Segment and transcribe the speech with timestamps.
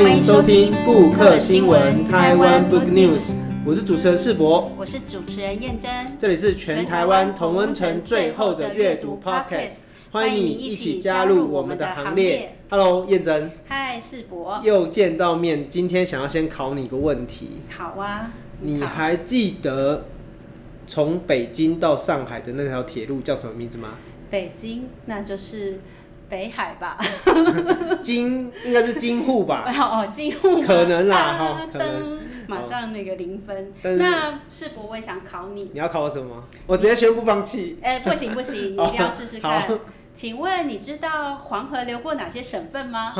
[0.00, 5.90] 欢迎收听布克新闻台湾 Book News，我是主持人世博，我是主持人燕珍，
[6.20, 9.78] 这里是全台湾同温层最后的阅读 Podcast，
[10.12, 12.58] 欢迎你一起加入我们的行列。
[12.70, 17.58] Hello，燕珍，嗨，世博，又见到面，今天想要先考你一个问题。
[17.76, 18.30] 好啊，
[18.60, 20.04] 你还记得
[20.86, 23.88] 从北京到上海的那条铁路叫什么名字吗？
[24.30, 25.80] 北京，那就是。
[26.28, 26.98] 北海吧，
[28.02, 29.64] 京应该是京沪吧？
[29.78, 32.18] 哦，京沪可能啦，哈，可能。
[32.48, 33.74] 马上那个零分。
[33.82, 35.64] 那世博，我也想考你。
[35.74, 36.44] 你要考我什么？
[36.66, 37.78] 我直接宣布放弃。
[37.82, 39.68] 哎，不行不行， 你一定要试试看。
[40.14, 43.14] 请问你知道黄河流过哪些省份吗？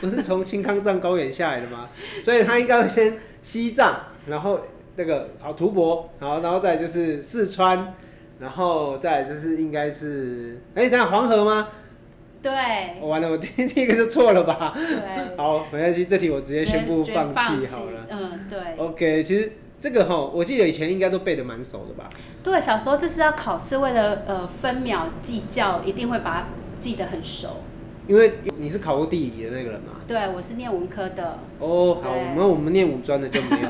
[0.00, 1.88] 不是从青康藏高原下来的吗？
[2.22, 3.96] 所以他应该会先西藏，
[4.28, 4.60] 然后
[4.94, 7.94] 那个好吐蕃，然后然后再就是四川，
[8.38, 11.66] 然后再就是应该是哎，等下黄河吗？
[12.42, 12.52] 对，
[13.00, 14.72] 我完了，我 第第一个就错了吧？
[14.76, 18.06] 对，好，没关系，这题我直接宣布放弃好了。
[18.10, 18.58] 嗯，对。
[18.76, 22.08] OK，其实这个哈，我记得以前应该都背的蛮熟的吧？
[22.42, 26.46] 对，小时候这是要考试，为了呃分秒计较，一定会把它
[26.78, 27.60] 记得很熟。
[28.08, 30.00] 因为你是考过地理的那个人嘛？
[30.06, 31.38] 对，我是念文科的。
[31.60, 33.68] 哦，好，那我们念五专的就没有。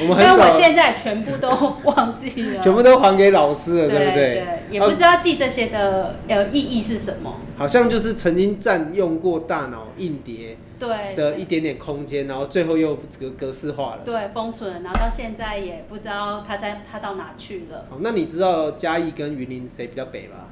[0.00, 1.50] 我们 很早，因为我现在全部都
[1.84, 4.14] 忘记了，全部都还给老师了，对不对？
[4.14, 7.36] 对，也不知道记这些的呃意义是什么。
[7.58, 14.00] 好像就是曾经占用过大脑硬碟对的一点点空间，然后最后又格格式化了。
[14.02, 17.84] 对，封存，然后到现在也不知道它在它到哪去了。
[17.90, 20.46] 好，那你知道嘉义跟云林谁比较北吗？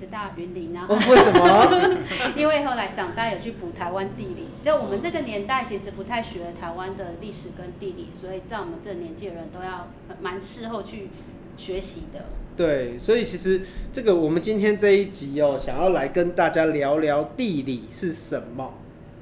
[0.00, 0.86] 知道云林啊？
[0.88, 1.98] 为什么？
[2.34, 9.88] 因为后来长大有去补台湾地理，就我们这个年代其实不太学台湾的历史跟地理，所以在我们这年纪的人都要
[10.22, 11.10] 蛮事后去
[11.58, 12.24] 学习的。
[12.56, 13.60] 对，所以其实
[13.92, 18.72] 这个我们今天这一集哦，想要来跟大家聊聊地理是什么。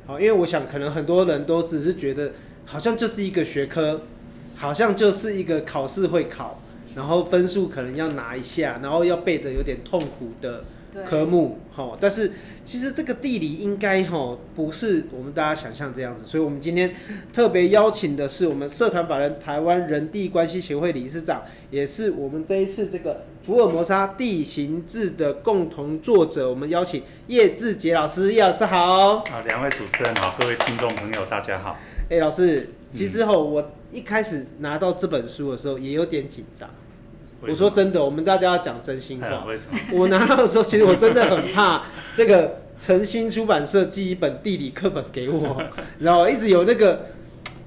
[0.07, 2.35] 好，因为我想可能很多人都只是觉得
[2.65, 4.03] 好像就是一个学科，
[4.55, 6.61] 好像就是一个考试会考。
[6.99, 10.65] 然后分数可能要拿一下，然后要背的有点痛苦的
[11.07, 11.97] 科目，齁。
[12.01, 12.33] 但是
[12.65, 16.93] 其实这个地理应该齁不是我们大家想象这样子，所以我们今天
[17.33, 29.21] 特别邀请的是我们社团法人台湾人地关系协会理事长，也是我们这一次这个福尔摩沙地形志的共同作者，我们邀请叶志杰老师，叶老师好。
[29.21, 31.79] 好，两位主持人好，各位听众朋友大家好。
[32.11, 36.69] 哎，老师，其实齁我一开始拿到这本书的时候也有点紧张。
[37.41, 39.47] 我说真的，我们大家要讲真心话。
[39.93, 41.85] 我拿到的时候，其实我真的很怕
[42.15, 45.63] 这个诚心出版社寄一本地理课本给我，
[46.01, 47.07] 然后一直有那个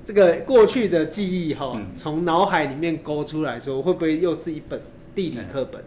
[0.06, 4.82] 这个过去的记忆哈，从脑海里面勾出来说，会不会又是一本
[5.16, 5.82] 地理课本？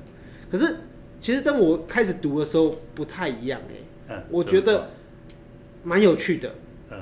[0.50, 0.76] 可是
[1.20, 3.60] 其实当我开始读的时候，不太一样
[4.08, 4.90] 哎，我觉得
[5.82, 6.50] 蛮有趣的。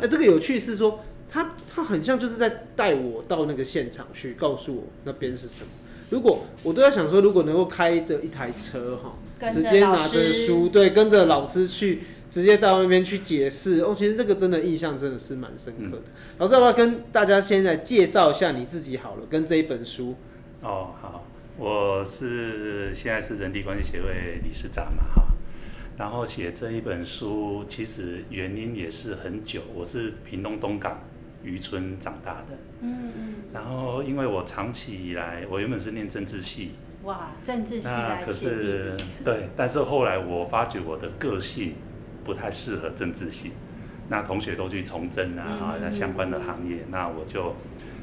[0.01, 1.01] 那这个有趣是说，
[1.31, 5.69] 他他很像就是在带我到那个现场去，告诉我那边是什么。
[6.13, 9.15] 如果我都在想说，如果能够开着一台车哈，
[9.51, 16.03] 直接拿着书，对，跟着老师去，直接到那边去解释哦，其实这个真的印象真的是蛮深刻的。
[16.03, 20.15] 嗯、老师要不要跟大家先来介绍一下你自己好了，跟这一本书？
[20.61, 25.23] 哦，好，我是现在是人力关系协会理事长嘛哈，
[25.97, 31.01] 然后写这一本书，其实原因也是很久，我是屏东东港。
[31.45, 36.73] 渔村长大的，嗯嗯，然后因为我长期以来，我原本是念政治系，
[37.05, 41.75] 哇，政治系那可是对，但是后来我发觉我的个性
[42.25, 43.53] 不太适合政治系，
[44.09, 47.55] 那同学都去从政啊，嗯、那相关的行业，那我就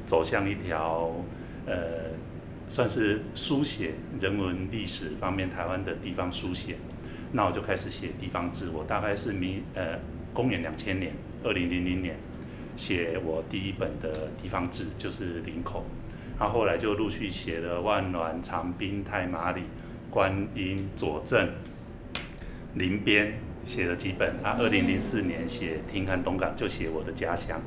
[0.08, 1.12] 走向一条
[1.66, 2.12] 呃，
[2.70, 6.78] 算是书写人文历史方面台湾的地方书写，
[7.34, 10.00] 那我就开始写地方志，我大概是明呃
[10.34, 11.14] 公元两千年，
[11.44, 12.16] 二零零零年。
[12.80, 15.84] 写我第一本的地方志就是林口，
[16.40, 19.64] 然后后来就陆续写了万峦、长滨、太麻里、
[20.10, 21.50] 观音、左镇、
[22.76, 23.34] 林边，
[23.68, 24.30] 写了几本。
[24.42, 27.62] 啊，二零零四年写停刊东港，就写我的家乡，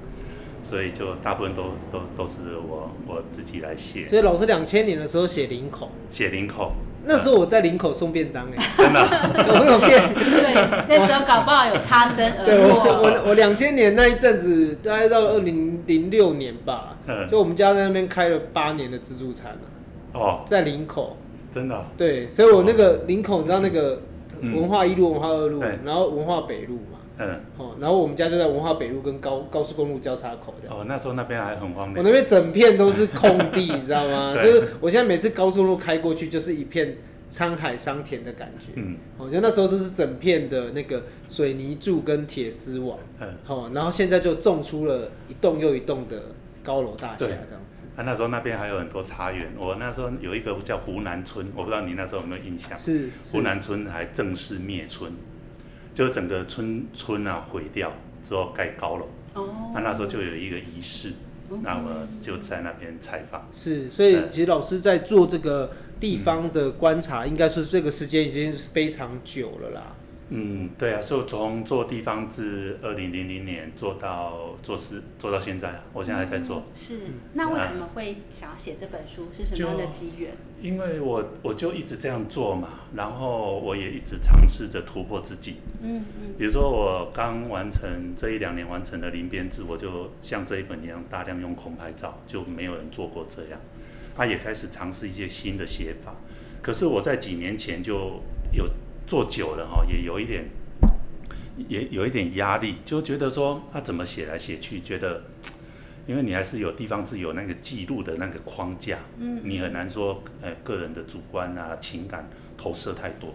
[0.64, 4.08] 所以就大部分都都都是我我自己来写。
[4.08, 6.72] 所以老师两千年的时候写林口，写林口。
[7.04, 9.00] 那时候我在林口送便当哎、欸， 真的，
[9.48, 10.14] 我有骗。
[10.14, 10.54] 对，
[10.88, 12.44] 那时候搞不好有擦身而过。
[12.44, 21.16] 对，我我我两千年那一阵子，大概到二零零六年吧，嗯，就我们家在那边开了八年的自助餐了哦，在林口，
[21.52, 21.84] 真的。
[21.96, 24.00] 对，所以我那个林口，你知道那个
[24.40, 26.98] 文化一路、文化二路，然后文化北路嘛。
[27.28, 30.78] 嗯，哦，然后我们家就在文化北路跟高高速公路交叉口这样。
[30.78, 31.96] 哦，那时候那边还很荒凉。
[31.96, 34.34] 我那边整片都是空地，你知道吗？
[34.42, 36.96] 就是我现在每次高速路开过去，就是一片
[37.30, 38.72] 沧海桑田的感觉。
[38.74, 46.22] 嗯，我觉得那时候就是整片的那个水泥柱跟铁丝网，嗯，好，然后现在就种出了一栋又一栋的
[46.62, 47.38] 高楼大厦这样
[47.70, 47.84] 子。
[47.96, 52.78] 啊，那时候那边还有很多茶园，我那时候有一个叫湖南村，我不知道你那时候有没有印象？
[52.78, 55.10] 是，是湖南村还正式灭村，
[55.94, 57.92] 就整个村村啊毁掉
[58.22, 59.08] 之后盖高楼。
[59.34, 61.12] 哦，那那时候就有一个仪式。
[61.62, 69.94] 那我就在那边采访，是，所以其实老师在做这个地方的观察，应该是这个时间已经非常久了啦。
[70.34, 76.60] 嗯，对啊，就从做地方志二零零零年做到做事做到现在，我现在还在做。
[76.60, 77.00] 嗯、是，
[77.34, 79.28] 那为什么会想要写这本书？
[79.30, 80.32] 是什么样的机缘？
[80.62, 85.56] 因为我我就一直这样做嘛，然后我也一直尝试着突破自己。
[85.82, 86.34] 嗯嗯。
[86.38, 93.60] 比如说我刚完成这一两年完成的零编制，我就像这一本一样大量用空拍照，就没有人做过这样。
[94.16, 96.14] 他也开始尝试一些新的写法，
[96.62, 98.22] 可是我在几年前就
[98.54, 98.66] 有。
[99.06, 100.48] 做久了哈，也有一点，
[101.68, 105.22] 也有一点压力，就觉得说他怎么写来写去，觉得，
[106.06, 113.34] 因为你还是有地方自有那个记录的那个框架，嗯，你很难说，呃，个人的主观啊情感投射太多，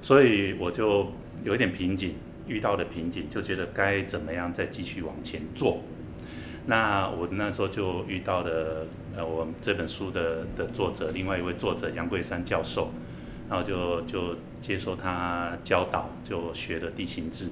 [0.00, 1.12] 所以我就
[1.44, 2.14] 有一点瓶颈，
[2.48, 5.82] 遇到的瓶颈，就觉得该怎么样再继续往前做。
[6.66, 8.86] 那我那时候就遇到了，
[9.16, 12.90] 呃，我们这本书的的作者，另外一位作者杨桂山教授。
[13.52, 17.50] 然后就就接受他教导，就学了地形志。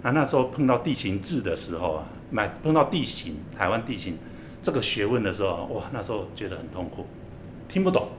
[0.00, 4.16] 啊，那时候碰到地形志的时候啊，买碰到地形，台湾地形
[4.62, 7.04] 这个学问的时候，哇，那时候觉得很痛苦，
[7.68, 8.10] 听不懂。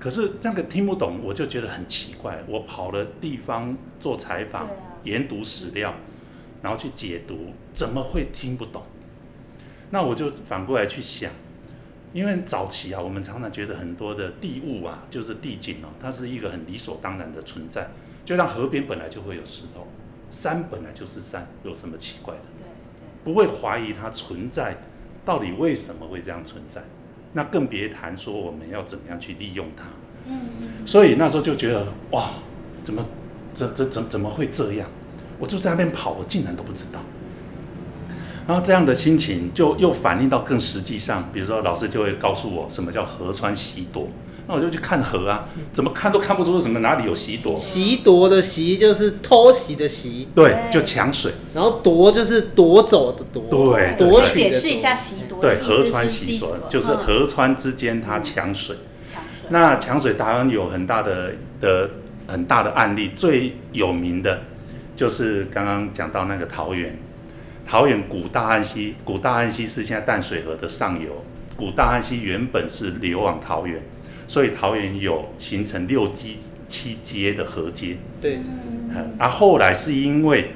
[0.00, 2.42] 可是那个听不懂，我就觉得很奇怪。
[2.48, 4.66] 我跑了地方做采访，
[5.04, 5.92] 研读史料，
[6.62, 8.82] 然后去解读，怎么会听不懂？
[9.90, 11.30] 那我就反过来去想。
[12.12, 17.88] 因为早期啊，我们常常觉得很多的地物啊，就是地景哦，它是一个很理所当然的存在。
[18.24, 19.86] 就像河边本来就会有石头，
[20.30, 22.40] 山本来就是山，有什么奇怪的？
[22.58, 24.76] 对对，不会怀疑它存在，
[25.24, 26.82] 到底为什么会这样存在？
[27.32, 29.84] 那更别谈说我们要怎么样去利用它。
[30.26, 30.86] 嗯嗯。
[30.86, 32.30] 所以那时候就觉得哇，
[32.84, 33.04] 怎么，
[33.52, 34.88] 怎怎怎怎么会这样？
[35.38, 37.00] 我就在那边跑，我竟然都不知道。
[38.48, 44.08] 然后这样的心情就又反映到更实际上，比如说老师就会告诉我什么叫河川袭夺，
[44.46, 47.58] 那我就去看河啊，怎么看都看不出什么哪里有袭夺。
[47.58, 51.30] 袭夺的袭就是偷袭的袭，对，就抢水。
[51.52, 55.38] 然后夺就是夺走的夺，对，夺解释一下袭夺。
[55.42, 58.76] 对，河川袭夺就是河川之间它抢水。
[59.06, 59.48] 抢水。
[59.50, 61.90] 那抢水当然有很大的的
[62.26, 64.40] 很大的案例，最有名的
[64.96, 66.98] 就是刚刚讲到那个桃园。
[67.68, 71.22] 桃园古大汉溪，古大汉溪是现在淡水河的上游。
[71.54, 73.78] 古大汉溪原本是流往桃园，
[74.26, 77.98] 所以桃园有形成六基七街的河街。
[78.22, 80.52] 对，嗯，而后来是因为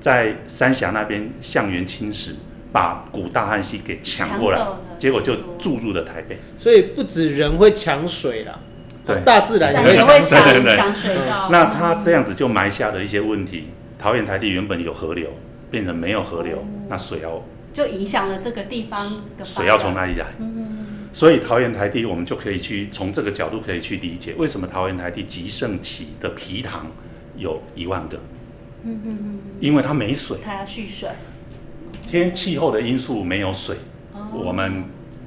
[0.00, 2.36] 在三峡那边项员侵蚀，
[2.72, 4.58] 把古大汉溪给抢过来，
[4.96, 6.38] 结果就注入了台北。
[6.56, 8.58] 所以不止人会抢水啦，
[9.06, 11.50] 对，大自然也会抢抢水道。
[11.50, 13.68] 那他这样子就埋下了一些问题。
[13.98, 15.28] 桃园台地原本有河流。
[15.74, 17.42] 变成没有河流，那水要
[17.72, 18.96] 就影响了这个地方
[19.36, 20.26] 的水要从哪里来？
[20.38, 26.86] 嗯，所以桃园台地，我们就可以去从这个角度可以去理解，为什么桃园台地极盛期的皮塘
[27.36, 28.16] 有一万个？
[28.84, 31.08] 嗯嗯嗯，因为它没水，它要蓄水。
[32.06, 33.74] 天气候的因素没有水，
[34.32, 34.84] 我们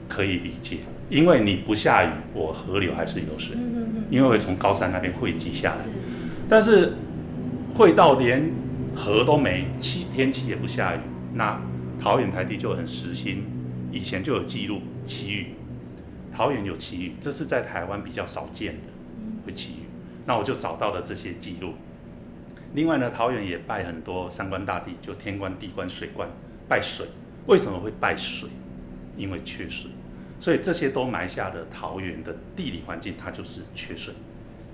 [0.08, 0.78] 可以理解，
[1.10, 5.86] 因为你不下雨，我河流还是有水嗯嗯，因为会从高山那边汇集下来，
[6.48, 6.94] 但是
[7.76, 8.50] 汇到连。
[8.98, 11.00] 河都没，气天气也不下雨，
[11.34, 11.62] 那
[12.02, 13.44] 桃园台地就很实心，
[13.92, 15.48] 以前就有记录奇遇，
[16.36, 18.88] 桃园有奇遇，这是在台湾比较少见的，
[19.46, 19.86] 会奇遇。
[20.26, 21.74] 那我就找到了这些记录。
[22.74, 26.28] 另外呢，桃园也拜很多三官大帝，就天官、地官、水官，
[26.68, 27.06] 拜水。
[27.46, 28.50] 为什么会拜水？
[29.16, 29.90] 因为缺水，
[30.40, 34.14] 所以这些都埋下了桃园的地理环境，它就是缺水。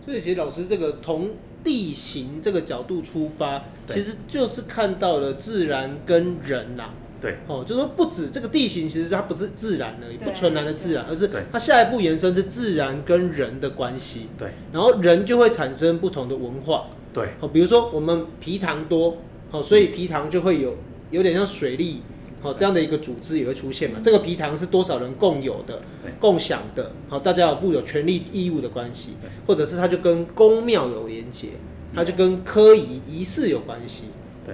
[0.03, 1.29] 所以其实老师这个从
[1.63, 6.93] 地形这个角度出发，其实就是看到了自然跟人呐、啊。
[7.21, 14.27] 对，哦，就是说不止这个地形，其实它不是自然而已，不纯然的自然，而是它下一步延伸是自然跟人的关系。
[14.37, 16.87] 对，然后人就会产生不同的文化。
[17.13, 19.17] 对，哦，比如说我们皮糖多，
[19.51, 20.75] 哦，所以皮糖就会有
[21.11, 22.01] 有点像水利。
[22.43, 23.99] 好，这样的一个组织也会出现嘛？
[24.03, 25.81] 这个皮糖是多少人共有的、
[26.19, 26.91] 共享的？
[27.07, 29.15] 好，大家有负有权利义务的关系，
[29.47, 31.51] 或者是它就跟宫庙有连结，
[31.95, 34.07] 它就跟科仪仪式有关系。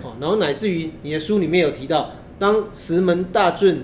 [0.03, 3.81] 好，然后乃至于你的书里面有提到，当石门大圳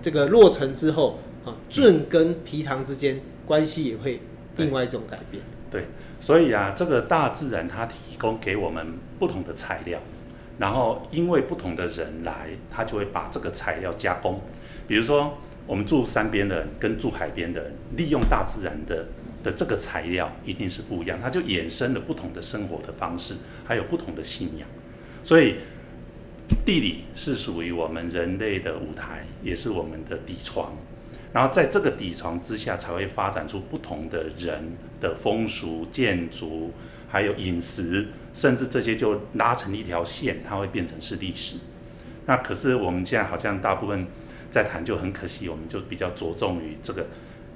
[0.00, 4.20] 这个落成之后，啊，圳跟皮糖之间关系也会
[4.56, 5.42] 另外一种改变。
[5.70, 10.00] 对，所以啊，这个大自然它提供给我们不同的材料，
[10.58, 14.40] 然后因为不同的人来，他就会把这个材料加工。
[14.86, 19.06] 比如说，我们住山边的人跟住海边的人，利用大自然的
[19.42, 23.34] 的这个材料一定是不一样，它就衍生了不同的生活的方式，
[23.64, 24.68] 还有不同的信仰。
[25.22, 25.56] 所以，
[26.64, 30.72] 地理是属于我们人类的舞台，也是我们的底床。
[31.32, 34.62] 然后在这个底床之下，才会发展出不同的人
[35.00, 36.70] 的风俗、建筑，
[37.14, 41.58] 还有饮食，甚至这些就拉成一条线，它会变成是历史。
[42.26, 44.08] 那可是我们现在好像大部分
[44.50, 47.06] 在谈，就很可惜，我们就比较着重于这个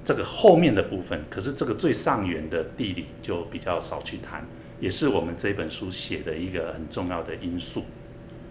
[0.05, 1.25] 这个后面的部分。
[1.29, 4.47] 可是这个最上缘的地理就比较少去谈，
[4.79, 7.83] 也是我们这本书写的一个很重要的因素。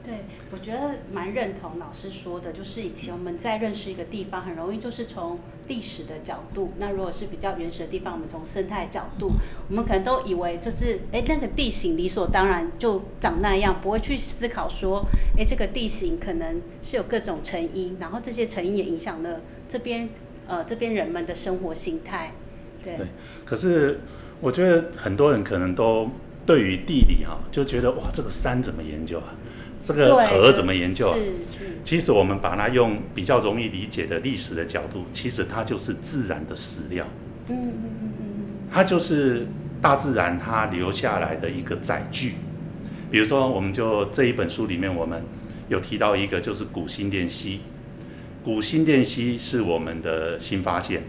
[0.08, 6.72] 对，我觉得蛮认同老师说的，就是以前我们在认识一个地方，很容易就是从历史的角度。
[6.78, 9.32] 那如果是比较原始的地方，我们从生态角度，
[9.68, 15.04] 我们可能都以为就是，哎，那个地形理所当然就长那样，不会去思考说，
[15.36, 20.08] 哎，这个地形可能是有各种成因，然后这些成因也影响了这边
[20.46, 22.32] 呃这边人们的生活形态。
[22.82, 22.96] 对。
[23.44, 24.00] 可是
[24.40, 26.08] 我觉得很多人可能都
[26.46, 29.34] 对于地理哈、就觉得哇，这个山怎么研究啊？
[29.80, 31.16] 这个河怎么研究啊？
[31.84, 37.06] 其实我们把它用比较容易理解的历史的角度，其实它就是自然的史料。
[37.48, 39.46] 嗯嗯嗯嗯，它就是
[39.80, 42.34] 大自然它留下来的一个载具。
[43.10, 45.22] 比如说，我们就这一本书里面，我们
[45.68, 47.60] 有提到一个，就是古新殿溪。
[48.44, 51.04] 古新殿溪是我们的新发现，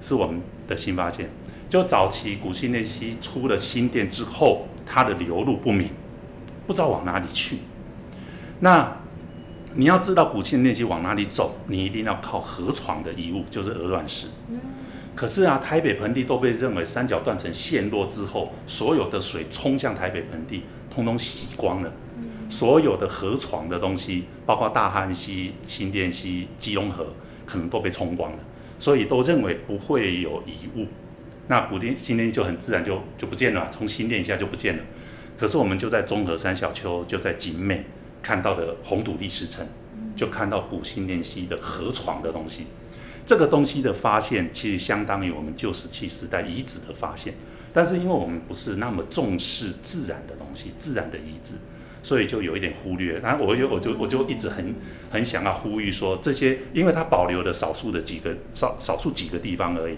[0.00, 1.30] 是我们的新发现。
[1.68, 5.90] 就早期古新殿溪出了新店之后，它的流路不明，
[6.66, 7.56] 不知道往哪里去。
[8.60, 8.96] 那
[9.74, 14.26] 你要知道古新店溪往哪里走，你一定要靠河床的遗物，就是鹅卵石。
[15.14, 21.92] 可是啊，台北盆地都被认为三角断层陷落之后，所有的水冲向台北盆地，通通洗光了。
[22.48, 27.06] 所有的河床的东西，包括大汉溪、新店溪、基隆河，
[27.46, 28.38] 可能都被冲光了，
[28.78, 30.86] 所以都认为不会有遗物。
[31.46, 34.82] 那古新新店就很自然就就不见了，从新店一下就不见了。
[35.38, 37.84] 可是我们就在中和三小丘，就在景美。
[38.22, 39.66] 看到的红土礫石层，
[40.16, 42.66] 就看到古新练习的河床的东西。
[43.26, 47.34] 这个东西的发现，其实相当于我们旧石器时代遗址的发现。
[47.72, 51.54] 但是因为我们不是那么重视自然的东西，自然的遗址，
[52.02, 53.20] 所以就有一点忽略。
[53.20, 54.74] 然后我就我就我就一直很
[55.08, 59.96] 很想要呼吁说，这些因为它保留了少数的几个少少数几个地方而已。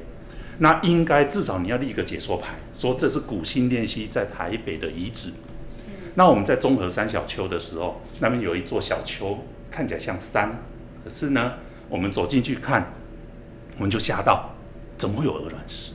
[0.59, 5.31] 那应该至少你要立个解说牌，说这是古新练习在台北的遗址。
[6.14, 9.38] 那我们在中和山小丘的时候，那边有一座小丘，
[9.71, 10.62] 看起来像山，
[11.02, 11.54] 可是呢，
[11.88, 12.92] 我们走进去看，
[13.76, 14.54] 我们就吓到，
[14.99, 15.92] 怎么会有鹅卵石？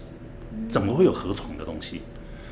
[0.67, 2.01] 怎么会有河床的东西？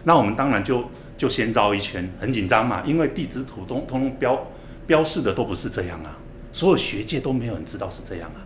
[0.04, 4.48] 那我们当然就就先绕一圈，很紧张嘛，因为地质图通通通标
[4.86, 6.20] 标示的都不是这样啊，
[6.52, 8.46] 所有学界都没有人知道是这样啊。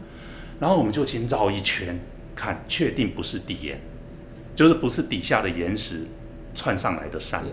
[0.62, 2.00] 然后我们就先绕一圈，
[2.38, 3.82] 看确定不是底岩，
[4.56, 6.08] 就是不是底下的岩石
[6.56, 7.44] 串上来的山，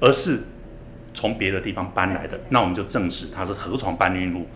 [0.00, 0.40] 而是。
[1.16, 4.46] 从别的地方搬来的，那我们就证实它是河床搬运路。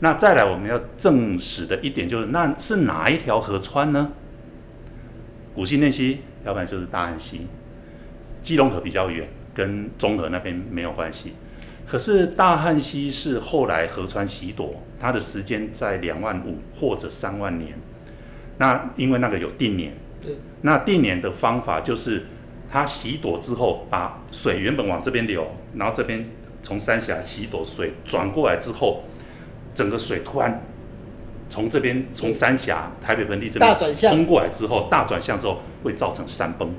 [0.00, 4.10] 那再来我们要证实的一点就是，那是哪一条河川呢？
[5.54, 7.46] 古新店溪，要不然就是大汉溪。
[8.42, 11.34] 基隆河比较远，跟中和那边没有关系。
[11.86, 17.74] 可是大汉溪是后来河川习夺，它的时间在两万五或者三万年。
[18.58, 19.92] 那因为那个有定年，
[20.62, 22.26] 那定年的方法就是。
[22.70, 26.24] 它习夺之后，把水原本往这边流，然后这边
[26.62, 29.02] 从三峡习夺水转过来之后，
[29.74, 30.62] 整个水突然
[31.50, 36.70] 从这边从三峡台北盆地这边冲过来之后，大转向之后会造成山崩。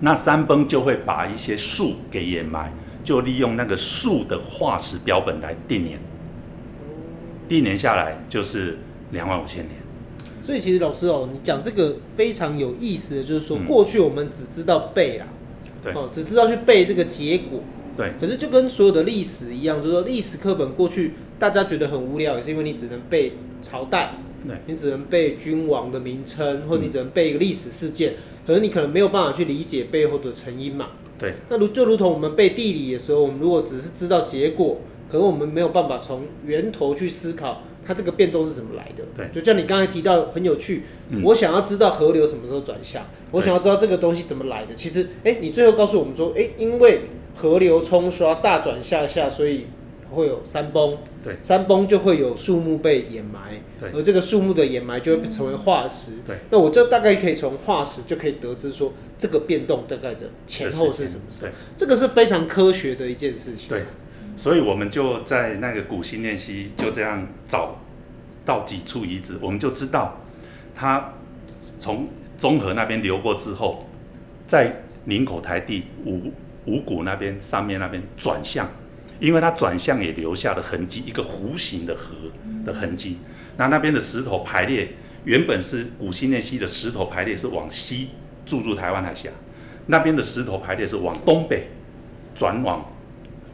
[0.00, 2.72] 那山崩就会把一些树给掩埋，
[3.02, 5.98] 就利用那个树的化石标本来定年，
[7.48, 8.78] 定年下来就是
[9.10, 9.74] 两万五千年。
[10.42, 15.26] 所以其实老师哦，你讲这个非常有意思的就是说，过去我们只知道背啦，
[15.82, 17.60] 对，哦，只知道去背这个结果，
[17.96, 18.12] 对。
[18.20, 23.32] 可是就跟所有的历史一样，就是说历史课本过去大家觉得很无聊，也是因为你只能背
[23.62, 24.14] 朝代，
[24.46, 28.14] 对，你只能背君王的名称，或你只能背一个历史事件，
[28.46, 31.34] 可是你可能没有办法去理解背后的成因嘛，对。
[31.48, 34.80] 那如就如同我们背地理的时候，我们如果只是知道结果，
[35.10, 37.62] 可能我们没有办法从源头去思考。
[37.88, 39.02] 它这个变动是怎么来的？
[39.16, 44.74] 对，就像你刚才提到很有趣，嗯、我想要知道河流什么时候转向，我想要知道这个东西怎么来的。
[44.74, 47.00] 其实，哎、欸，你最后告诉我们说，哎、欸，因为
[47.34, 49.68] 河流冲刷大转向下，所以
[50.10, 56.36] 会有山崩，对，山崩就会有树木被掩埋，对，而这个树木的掩埋就会成为化石，对。
[56.50, 63.84] 那我就大概可以从化石就可以得知说这个变动大概的前后是什么时候，对，这个是非常科学的一件事情，对。
[64.38, 67.76] 所以我们就在那个古新念溪就这样找
[68.46, 70.16] 到几处遗址，我们就知道
[70.76, 71.12] 它
[71.80, 72.06] 从
[72.38, 73.84] 中和那边流过之后，
[74.46, 76.32] 在林口台地五
[76.66, 78.68] 五谷那边上面那边转向，
[79.18, 82.14] 因为它转向也留下了痕迹，一个弧形的河
[82.64, 83.18] 的痕迹。
[83.56, 84.88] 那那边的石头排列，
[85.24, 88.10] 原本是古新念溪的石头排列是往西
[88.46, 89.30] 注入台湾海峡，
[89.86, 91.70] 那边的石头排列是往东北
[92.36, 92.86] 转往。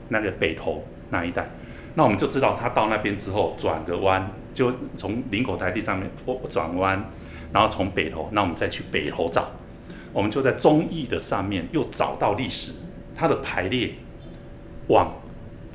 [0.09, 1.49] 那个北投那一带，
[1.95, 6.11] 那我们就知道他到那边之后转个弯，就从林口台地上面
[6.49, 7.11] 转弯，
[7.53, 9.51] 然后从北投，那我们再去北投找，
[10.13, 12.73] 我们就在中义的上面又找到历史，
[13.17, 13.95] 它的排列
[14.89, 15.15] 往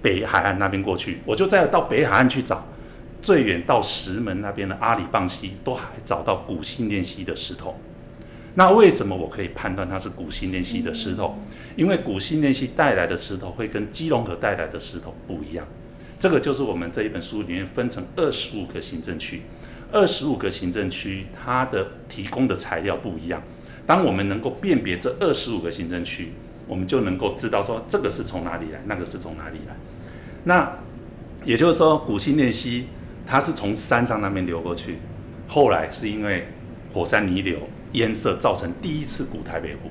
[0.02, 2.66] 北海岸那边过去，我就再到北海岸去找，
[3.22, 7.76] 最远到石门那边的阿里磅溪都还找到古新念溪的石头。
[8.56, 11.38] 那为什么我可以判断它是古新念溪的石头？
[11.80, 15.66] 因为古新念溪带来的石头会跟基隆河带来的石头不一样。
[16.20, 19.44] 这个就是我们这一本书里面分成二十五个行政区，
[19.90, 23.42] 二十五个行政区它的提供的材料不一样。
[23.88, 26.34] 当我们能够辨别这二十五个行政区，
[26.68, 29.74] 我们就能够知道说这个是从哪里来，那个是从哪里来。
[30.44, 30.78] 那
[31.46, 32.88] 也就是说，古新念溪
[33.26, 34.98] 它是从山上那边流过去，
[35.48, 36.46] 后来是因为
[36.94, 37.58] 火山泥流。
[37.94, 39.90] 淹塞造成第一次古台北湖，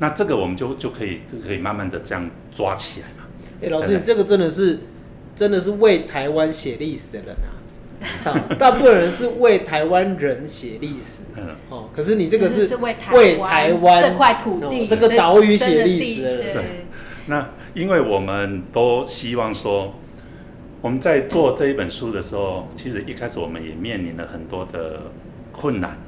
[0.00, 3.24] 那这个我们就就可以就可以慢慢的这样抓起来嘛。
[3.62, 4.80] 哎、欸，老师，你这个真的是
[5.36, 7.60] 真的是为台湾写历史的人啊！
[8.58, 16.54] 大部分人是为台湾人写历史，嗯，哦，可是你这个是为台湾这块土地、哦、这个岛屿写历史的人。
[16.54, 16.64] 对，
[17.26, 19.92] 那因为我们都希望说，
[20.80, 25.02] 我们在做这一本书的时候，其实一开始我们也面临了很多的
[25.52, 25.98] 困难。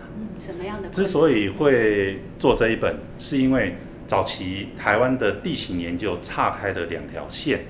[0.45, 0.89] 什么样的？
[0.89, 3.77] 之所以会做这一本，是因为
[4.09, 7.67] 早期台湾的地形研究岔开了两条线，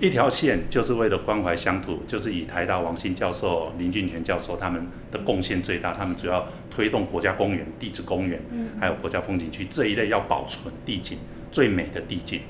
[0.00, 8.40] 一条线就是为了关怀乡土，就是以台大王新教授、林俊全教授他们的贡献最大，他们主要推动国家公园、地质公园，
[8.78, 11.18] 还有国家风景区这一类要保存地景
[11.50, 12.42] 最美的地景。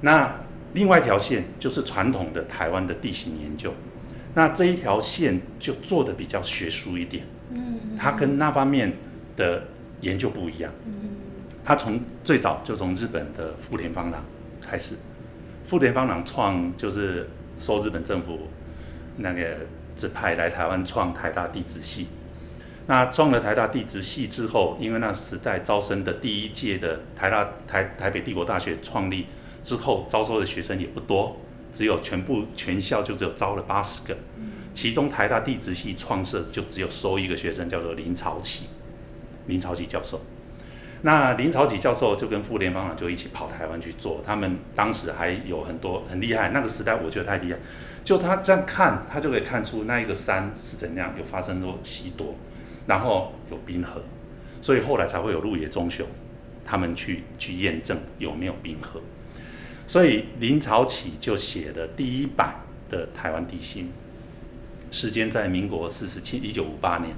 [0.00, 0.40] 那
[0.72, 3.72] 另外一条线就是传统的台湾的地形研究，
[4.34, 7.24] 那这一条线就做的比较学术一点。
[7.54, 8.92] 嗯，他跟那方面
[9.36, 9.62] 的
[10.00, 10.70] 研究不一样。
[10.86, 11.10] 嗯，
[11.64, 14.22] 他从最早就从日本的富田芳郎
[14.60, 14.96] 开始，
[15.64, 18.40] 富田芳郎创就是受日本政府
[19.16, 19.56] 那个
[19.96, 22.08] 指派来台湾创台大地质系。
[22.86, 29.26] 那创了台大地质系之后，因为那时代招生的第一届的台大台台北帝国大学创立
[29.62, 31.36] 之后，招收的学生也不多，
[31.72, 34.14] 只有全部全校就只有招了八十个。
[34.74, 38.66] 其中台大地质系创设就只有收一个学生，叫做林朝启，
[39.46, 40.20] 林朝启教授。
[41.02, 47.58] 那林朝启教授就跟傅连芳就一起跑台湾去做，他们当时还有很多很厉害，那个时代我觉得太厉害。
[48.02, 52.34] 就他这样看，他就可以看出那一个山是怎样，有发生过稀多，
[52.86, 54.02] 然后有冰河，
[54.60, 56.06] 所以后来才会有鹿野忠雄
[56.64, 59.00] 他们去去验证有没有冰河。
[59.86, 62.56] 所以林朝启就写了第一版
[62.88, 63.92] 的台湾地心。
[64.94, 67.16] 时间在民国四十七一九五八年，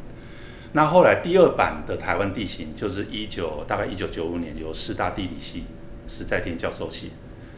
[0.73, 5.65] 那后来第二版的台湾地形就是一九大概一九九五年由师大地理系
[6.09, 7.09] 史在天教授写，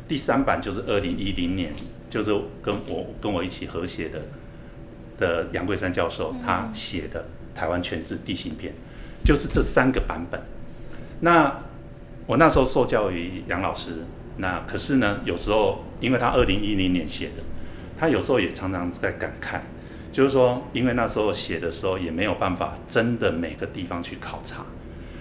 [0.08, 1.72] 第三版就是二零一零年
[2.10, 4.22] 就是跟我跟我一起合写的
[5.20, 8.74] 的杨桂山教授他写的台湾全志地形篇，
[9.24, 10.42] 就是这三个版本。
[11.20, 11.60] 那
[12.26, 13.98] 我那时候受教于杨老师，
[14.38, 17.44] 那可是呢有时候因为他二零一零年写的，
[17.96, 19.60] 他有时候也常常在感慨。
[20.10, 24.64] 就是说，因为那时候写的时候也没有办法真的每个地方去考察，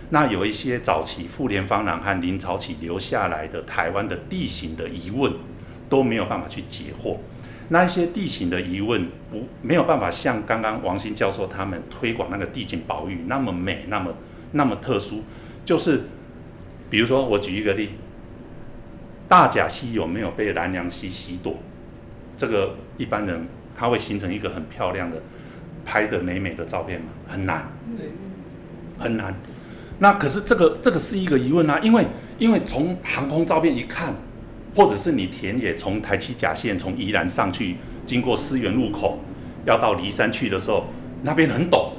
[0.10, 5.34] 那有一些早期富田芳郎和林朝起留下来的台湾的地形的疑问
[5.90, 7.18] 都没有办法去解惑，
[7.70, 14.14] 那一些地形的疑问不没有办法像刚刚王新教授他们推广那个地景保育那么美，那么
[14.54, 15.24] 那么特殊，
[15.66, 16.04] 就是
[16.90, 17.92] 比如说我举一个例，
[19.28, 21.58] 大甲溪有没有被兰阳溪洗夺？
[22.38, 23.46] 这个一般人。
[23.78, 25.22] 它会形成一个很漂亮的、
[25.86, 27.08] 拍的美美的照片吗？
[27.28, 27.72] 很难，
[28.98, 29.36] 很难。
[30.00, 32.06] 那可是这个这个是一个疑问啊，因为
[32.40, 34.16] 因为从航空照片一看，
[34.76, 39.20] 或者是你田野从台七甲线从宜兰上去，经过思源路口，
[39.66, 40.88] 要到梨山去的时候，
[41.22, 41.92] 那边很陡。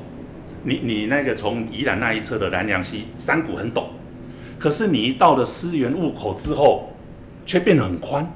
[0.65, 3.85] 你你那个从宜兰那一侧的南梁溪山谷很陡，
[4.59, 6.91] 可是你一到了思源路口之后，
[7.47, 8.29] 却变得很宽。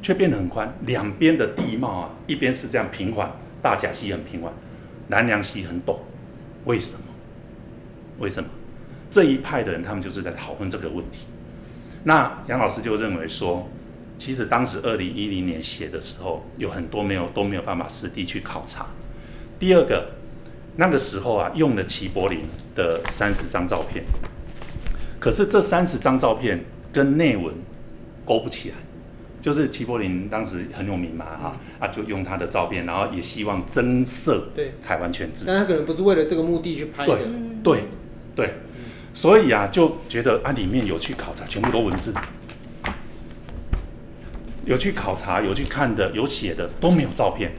[0.00, 3.30] 却变得很宽，两边的地貌啊，一边是这样平缓，
[3.60, 4.52] 大甲溪很平缓，
[5.08, 5.96] 南凉溪很陡，
[6.64, 7.02] 为什么？
[8.18, 8.48] 为什么？
[9.10, 11.26] 这一派的人他们就是在讨论这个问题。
[12.04, 13.68] 那杨老师就认为说，
[14.18, 18.86] 其实当时二零一零年写的时候，有很多没有都没有办法实地去考察。
[19.58, 20.10] 第二个，
[20.76, 22.40] 那个时候啊，用了齐柏林
[22.74, 24.04] 的三十张照片，
[25.18, 27.54] 可是这三十张照片跟内文
[28.24, 28.76] 勾不起来。
[29.40, 34.72] 就是齐柏林当时很有名嘛，哈、嗯、啊，就用他的照片，然后也希望增色对。
[34.84, 37.26] 台湾全志，但他可能不是为了这个目的去拍的，对
[37.62, 37.82] 对
[38.34, 38.82] 对，嗯、
[39.14, 42.12] 所以啊，就觉得啊，里面有去考察，全部都文字，
[44.64, 47.52] 有去考察，有去看的，有写的都没有照片，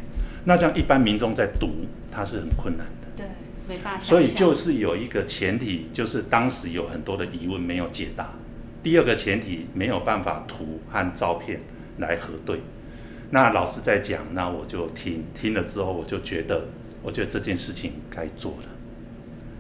[0.44, 1.70] 那这样一般民众在读，
[2.12, 3.26] 他是很困难的，对，
[3.68, 8.34] 没办法，所以就是有一个前提，就是当时有很多的疑问没有解答。
[8.82, 11.60] 第二个前提没有办法图和照片
[11.98, 12.62] 来核对，
[13.32, 16.66] 那老师在讲，那我就听听了之后，我就觉得，
[17.04, 18.70] 我觉得这件事情该做了，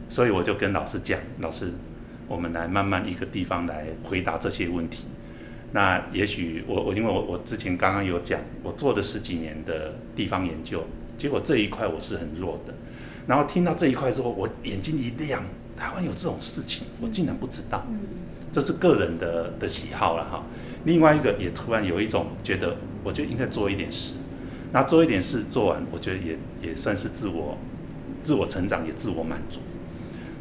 [0.08, 1.73] 所以我就跟老师讲，老师，
[2.27, 5.05] 我们来慢慢一个地方来回答这些问题。
[5.71, 10.84] 那也许我我因为我我之前刚刚有讲，我做了十几年的地方研究，
[11.17, 12.73] 结果这一块我是很弱的，
[13.27, 15.43] 然后听到这一块之后，我眼睛一亮，
[15.79, 17.87] 台湾有这种事情，我竟然不知道。
[18.51, 20.43] 这是个人的的喜好了哈，
[20.83, 24.15] 另外一个也突然有一种觉得，我就应该做一点事，
[24.73, 26.37] 那做一点事做完，我觉得也
[26.69, 27.57] 也算是自我
[28.21, 29.61] 自我成长，也自我满足，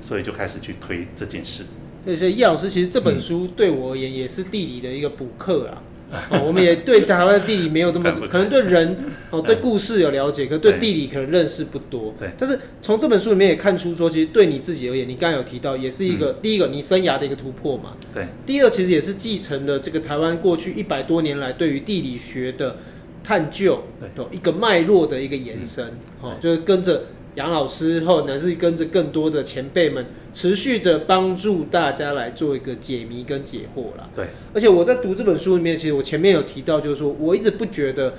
[0.02, 1.64] 所以就开始去推这件事。
[2.04, 5.82] 所以叶老师其实这本书对我而言也是地理的一个补课啊。
[6.30, 8.96] 哦，我们也对台湾的地理没有那么，可能对人
[9.30, 12.14] 哦，对故事有了解，可对地理可能认识不多。
[12.18, 17.92] 对，但是从这本书里面也看出说，其实对你自己而言，你刚刚有提到，也是一个、嗯、第一个你生涯的一个突破嘛。
[18.14, 18.26] 对。
[18.46, 22.76] 第二，其实也是继承了这个台湾过去一百多年来对于地理学的
[23.22, 25.86] 探究，对，一个脉络的一个延伸。
[26.22, 27.02] 哦，就是跟着。
[27.38, 34.08] 杨老师后，呢是跟着更多的前辈们，持续的帮助大家来做一个解谜跟解惑啦。
[34.16, 38.14] 对，而且我在读这本书里面，其实我前面有提到，就是说我一直不觉得，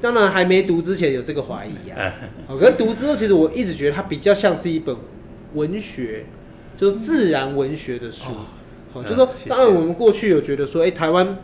[0.00, 2.14] 当然还没读之前有这个怀疑啊。
[2.48, 4.96] 可是读之后，其实我一直觉得它比较像是一本
[5.54, 6.26] 文学，
[6.76, 8.26] 就是自然文学的书。
[8.92, 11.38] 好，就是说，当然我们过去有觉得说，哎，台湾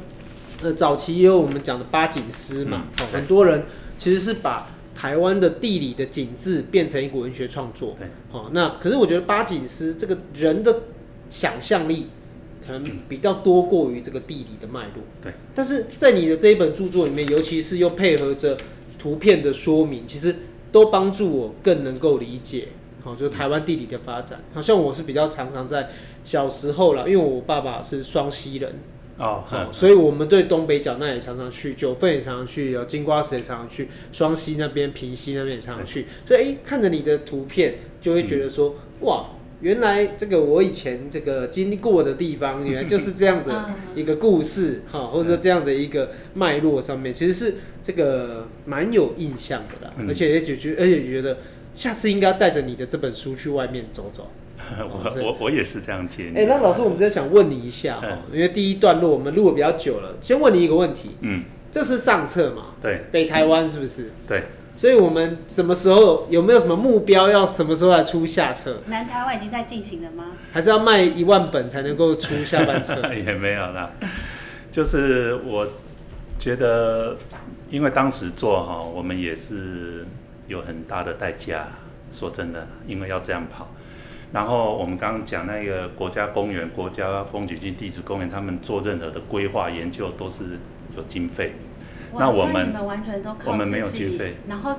[0.62, 3.64] 呃早期也有我们讲的八景诗嘛，很多人
[3.98, 4.68] 其实是把。
[4.94, 10.83] 台湾的地理的景致变成一股文学创作，对，好，那可是我觉得八景诗这个人的
[11.28, 12.07] 想象力
[12.64, 15.33] 可能比较多过于这个地理的脉络，对。
[15.54, 18.57] 但是在你的这一本著作里面，尤其是又配合着
[18.98, 20.35] 图片的说明，其实
[20.70, 22.68] 都帮助我更能够理解，
[23.02, 24.40] 好，就是台湾地理的发展。
[24.54, 25.90] 好像我是比较常常在
[26.22, 28.76] 小时候啦，因为我爸爸是双溪人。
[29.16, 36.07] 哦，好，所以我们对东北角那也常常去，九份也常常去，有金瓜石也常常去，双溪那边、平溪那边也常常去。
[36.27, 39.27] 所以，哎、欸，看着你的图片，就会觉得说，嗯、哇，
[39.61, 49.94] 原来这个我以前这个经历过的地方，原来就是这样的 一个故事，哈，或者这样的一个脉络上面，其实是这个蛮有印象的啦。
[50.09, 51.38] 而且也觉得，而且觉得
[51.77, 54.29] 下次应该带着你的这本书去外面走走。
[54.81, 56.31] 我我我也是这样建议。
[56.37, 61.16] 哎、欸，那老师，我们在想问你一下哈，因为第一段落我们录的比较久了，先问你一个问题。
[61.20, 62.74] 嗯，这是上册嘛？
[62.83, 64.11] 对，北台湾是不是？
[64.29, 64.44] 对。
[64.77, 67.29] 所以我们什么时候有没有什么目标？
[67.29, 68.83] 要什么时候来出下册？
[68.87, 70.33] 南台湾已经在进行了吗？
[70.50, 72.94] 还是要卖一万本才能够出下半册？
[73.14, 73.92] 也没有啦，
[74.72, 75.64] 就是我
[76.40, 77.16] 觉得，
[77.70, 80.05] 因为当时做哈，我们也是
[80.48, 81.68] 有很大的代价。
[82.12, 83.72] 说真的，因为要这样跑。
[84.34, 90.58] 然后我们刚刚讲那个国家公园、国家风景区、地质公园，他们做任何的规划研究都是
[90.96, 91.52] 有经费。
[92.18, 94.34] 那我们，们完全都靠我们没有经费。
[94.48, 94.76] 然后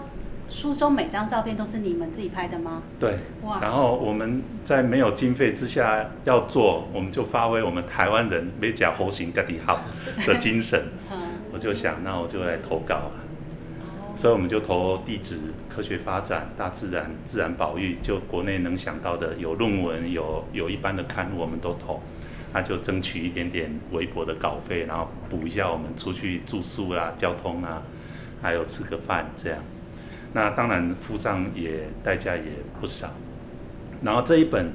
[0.49, 2.83] 书中每张照片都是你们自己拍的吗？
[2.99, 3.19] 对。
[3.43, 3.59] 哇。
[3.61, 9.79] 然后我们在没有经费之下要做，我们就发挥我们台湾人没假猴行个底好
[10.27, 10.83] 的精神。
[11.53, 13.11] 我就想，那我就来投稿了。
[14.15, 15.37] 所以我们就投地质、
[15.69, 22.01] 科学发展、大自然、自然保育，就国内能想到的，有论文、有有一般的刊物，我们都投。
[22.53, 27.83] 那就争取一点点微薄的稿费，然后补一下我们出去住宿啊、交通啊，
[28.41, 29.59] 还有吃个饭这样。
[30.31, 32.43] 那当然付上也代价也
[32.79, 33.09] 不少。
[34.01, 34.71] 然后这一本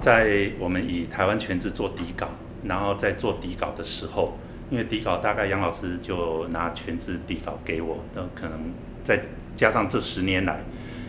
[0.00, 2.26] 在我们以台湾全志做底稿，
[2.64, 4.36] 然后在做底稿的时候。
[4.70, 9.20] 因为底稿大概杨老师就拿全字底稿给我，那可能再
[9.56, 10.60] 加上这十年来，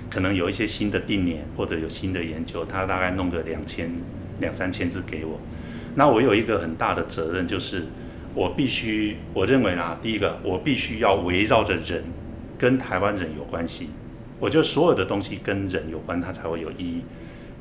[0.09, 3.91] 可能有一些新的定年或者有新的研究，他大概弄个两千
[4.39, 5.39] 两三千字给我。
[5.93, 7.85] 那我有一个很大的责任，就是
[8.33, 12.03] 我必须，我认为呢，第一个，我必须要围绕着人，
[12.57, 13.89] 跟台湾人有关系。
[14.39, 17.03] 我觉得所有的东西跟人有关，它才会有意义。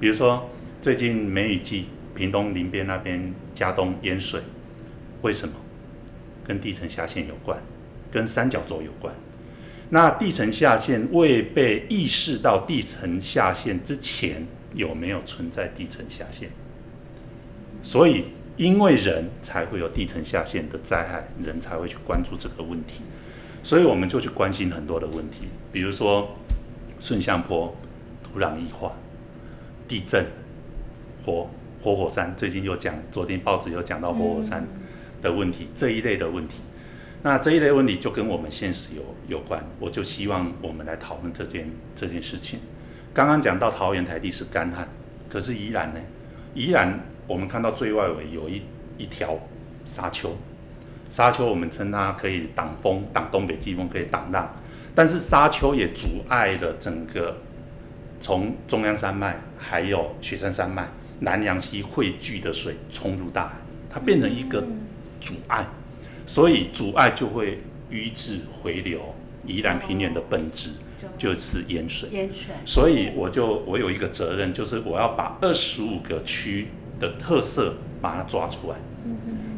[0.00, 0.48] 比如说，
[0.80, 4.40] 最近梅雨季，屏东林边那边加东淹水，
[5.20, 5.54] 为什么？
[6.44, 7.58] 跟地层下陷有关，
[8.10, 9.14] 跟三角洲有关。
[9.90, 16.50] 那地层下陷未被意识到地层下陷之前，有没有存在地层下陷？
[17.82, 18.24] 所以。
[18.56, 23.00] 因为人才会有地层下陷的灾害，人才会去关注这个问题，
[23.62, 26.36] 所以我们就去关心很多的问题，比如说
[27.00, 27.74] 顺向坡、
[28.22, 28.92] 土壤异化、
[29.88, 30.26] 地震、
[31.24, 31.48] 火
[31.80, 34.66] 活火山，最近又讲，昨天报纸又讲到活火山
[35.20, 36.60] 的问题，这一类的问题。
[37.22, 42.60] 那这一类问题就跟我们现实有有关，我就希望我们来讨论这件这件事情。
[43.12, 44.88] 刚刚讲到桃园台地是干旱，
[45.28, 46.00] 可是宜兰呢？
[46.54, 46.98] 宜兰。
[47.26, 48.60] 我们看到最外围有一
[48.98, 49.38] 一条
[49.84, 50.36] 沙丘，
[51.08, 54.52] 沙丘我们称它可以挡风、挡东北季风，可以挡浪，
[54.96, 57.36] 但是沙丘也阻碍了整个
[58.18, 60.88] 从中央山脉还有雪山山脉
[61.20, 63.54] 南阳溪汇聚的水冲入大海，
[63.88, 64.66] 它变成一个
[65.20, 65.66] 阻碍，
[66.26, 69.14] 所以阻碍就会淤滞回流。
[69.46, 70.70] 宜兰平原的本质
[71.16, 76.68] 就是淹水，淹水，所以我就我有一个责任，就是我要把二十五个区。
[77.00, 78.76] 的特色把它抓出来，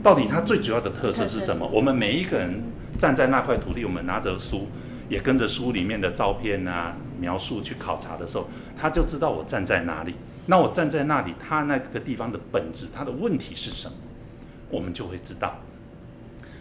[0.00, 1.68] 到底它最主要的特色是什么？
[1.72, 2.62] 我们每一个人
[2.96, 4.68] 站在那块土地，我们拿着书，
[5.08, 8.48] 也跟着书里面的照片啊描述去考察的时候，
[8.80, 10.14] 他就知道我站在哪里。
[10.46, 13.94] 那我站在那里，他那个地方的本质，他的问题是什么？
[14.72, 15.60] 我们就会知道。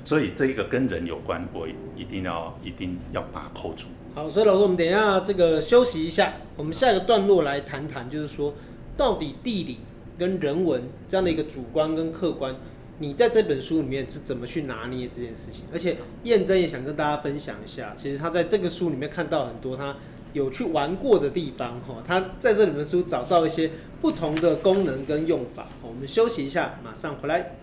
[0.06, 3.88] 所以这一个跟人有关，我一定要一定要把它扣住。
[4.14, 8.54] 好，所以老师，我们等一下这个休息一下，我们下一个段落来谈谈，就是说
[8.96, 9.80] 到底地理。
[10.20, 12.56] 跟人文这样的一个主观跟客观，
[13.00, 15.64] 你在这本书里面是怎么去拿捏这件事情？
[15.74, 19.96] 而且燕珍也想跟大家分享一下，其实他在这个书里面看到很多他
[20.34, 25.70] 有去玩过的地方哈，他在这里面书找到一些不同的功能跟用法。
[25.82, 27.56] 我们休息一下，马上回来。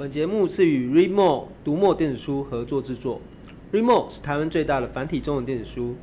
[0.00, 3.20] 本节目是与 Readmoo 读墨电子书合作制作
[3.70, 5.94] ，Readmoo 是台湾最大的繁体中文电子书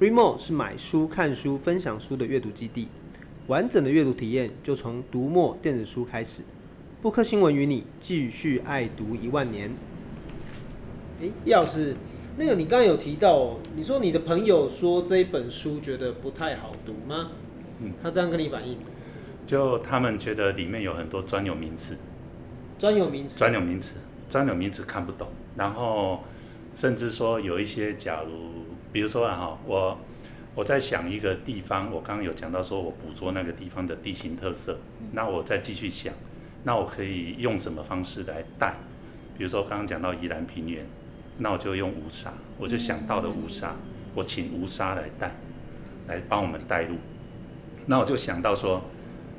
[0.00, 2.88] ，Readmoo 是买书、看书、分享书的阅读基地。
[3.46, 6.42] 完整的阅读体验就从读墨电子书开始。
[7.00, 9.70] 布克新闻与你继续爱读一万年。
[11.20, 11.94] 诶，要是
[12.36, 17.30] 那个你刚刚有提到，你说你的朋友说这一本书觉得不太好读吗？
[17.78, 18.76] 嗯，他这样跟你反映？
[19.46, 21.96] 就他们觉得里面有很多专有名词。
[22.78, 23.38] 专有名词。
[23.38, 23.96] 专有名词，
[24.28, 25.28] 专有名词看不懂。
[25.56, 26.22] 然后
[26.74, 29.98] 甚至说有一些，假如比如说啊哈，我。
[30.56, 34.78] 我在想一个地方，我刚刚有讲到说，我捕捉那个地方的地形特色。
[35.10, 36.14] 那我再继续想，
[36.62, 38.76] 那我可以用什么方式来带？
[39.36, 40.86] 比如说刚刚讲到宜兰平原，
[41.38, 43.74] 那我就用乌沙，我就想到了乌沙，
[44.14, 45.34] 我请乌沙来带，
[46.06, 46.98] 来帮我们带路。
[47.86, 48.80] 那我就想到说，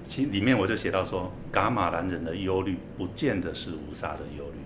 [0.08, 4.60] 其里面我就写到说，噶玛兰人的忧虑不见得是乌沙的忧虑，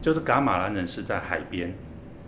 [0.00, 1.74] 就是噶玛兰人是在海边，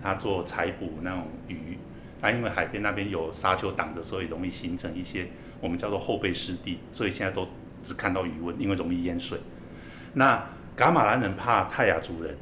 [0.02, 1.78] 他做采捕那种鱼。
[2.20, 5.26] 啊，因为海边那边有沙丘挡着，所以容易形成一些
[5.58, 7.48] 我们叫做后备湿地，所以现在都
[7.82, 9.38] 只看到鱼塭，因为容易淹水。
[10.12, 12.36] 那噶玛兰人怕泰雅族人，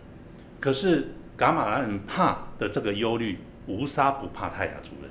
[0.59, 5.11] 可是噶玛兰人怕的这个忧虑，乌沙不怕泰雅族人，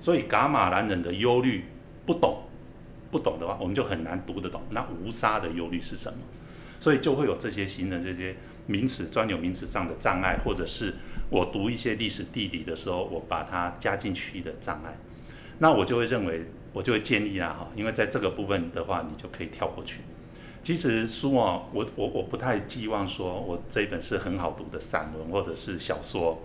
[0.00, 1.64] 所以噶玛兰人的忧虑
[2.04, 2.42] 不懂，
[3.16, 4.60] 不懂的话，我们就很难读得懂。
[4.70, 6.18] 那无沙的忧虑是什么？
[6.78, 10.94] 所以就会有这些新的这些名词、专有名词上的障碍，或者是。
[11.28, 14.96] 我读一些历史地理的时候，我把它加进去的障碍，
[15.58, 20.02] 那我就会认为，我就会建议啦哈，因为在这个部分的话，你就可以跳过去。
[20.62, 26.40] 其实书啊，我我我不太寄望说我这一本是很好读的散文或者是小说，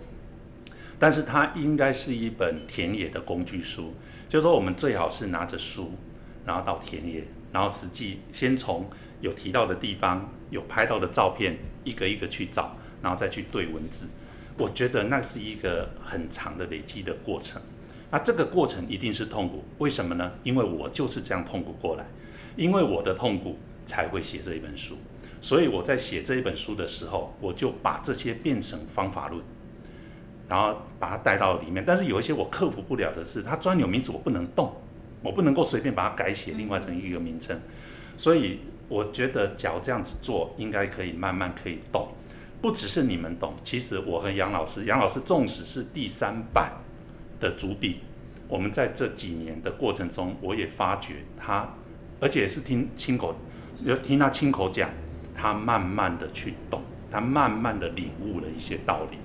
[0.98, 3.94] 但是它应该是一本田野的工具书，
[4.28, 5.92] 就是说我们最好是拿着书，
[6.44, 8.88] 然后到田野，然后实际先从
[9.20, 14.08] 有提到的地方、有拍到的照片，一个一个去找，然后再去对文字。
[14.58, 17.60] 我觉得那是一个很长的累积的过程，
[18.10, 20.32] 那这个过程一定是痛苦，为什么呢？
[20.42, 22.06] 因为我就是这样痛苦过来，
[22.54, 24.96] 因为我的痛苦才会写这一本书，
[25.40, 29.42] 所以我在写这一本书的时候，我就把这些变成方法论，
[30.46, 31.82] 然后把它带到里面。
[31.84, 34.70] 但是有一些我克服不了的是，它专有名词我不能动，
[35.22, 37.60] 我不能够随便把它改写，另外成一个名称，
[38.16, 42.08] 所以我觉得假如这样子做，应该可以慢慢可以动。
[42.60, 46.72] 不只是你们懂，其实我和杨老师，杨老师纵使是第三版
[47.40, 48.00] 的主笔，
[48.46, 51.74] 我们在这几年的过程中，我也发觉他，
[52.20, 53.34] 而且是听亲口，
[53.84, 54.90] 有听他亲口讲，
[55.34, 59.18] 他慢慢的去懂，他慢慢的领悟了一些道理。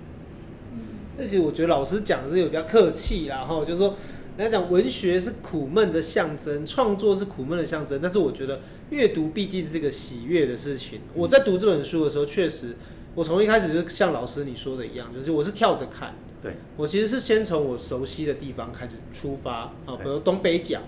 [1.19, 3.95] 而且我觉得老师讲的是有比较客气啦，哈，就是说，
[4.38, 11.02] 人家讲文学是苦闷的象征，创作是苦闷的象征，但是我觉得阅读毕竟是个喜悦的事情。
[11.15, 12.76] 我在读这本书的时候，确实，
[13.15, 20.82] 我从一开始就像老师你说的一样，就是我是跳着看，对，我其实是先从我熟悉的地方开始出发，啊，比如东北角，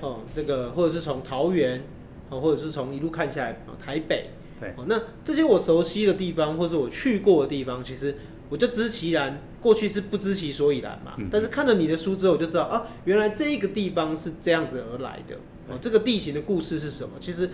[0.00, 1.82] 哦，这个或者是从桃园，
[2.30, 4.30] 啊，或者是从一路看下来，啊，台北，
[4.60, 8.16] 对，那这些我熟悉的地方，或是我去过的地方，其实。
[8.48, 11.16] 我就知其然，过去是不知其所以然嘛。
[11.30, 15.36] 但是看了你的书之后，我就知道啊，原来这一个地方是这样子而来的。
[15.68, 17.14] 哦，这个地形的故事是什么？
[17.18, 17.48] 其实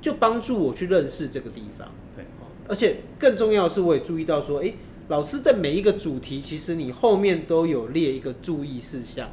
[0.00, 1.88] 就帮助我去认识这个地方。
[2.16, 2.24] 对，
[2.66, 4.74] 而且更重要的是，我也注意到说，诶，
[5.08, 9.30] 老师在每一个主题，其实你后面都有列一个注意事项。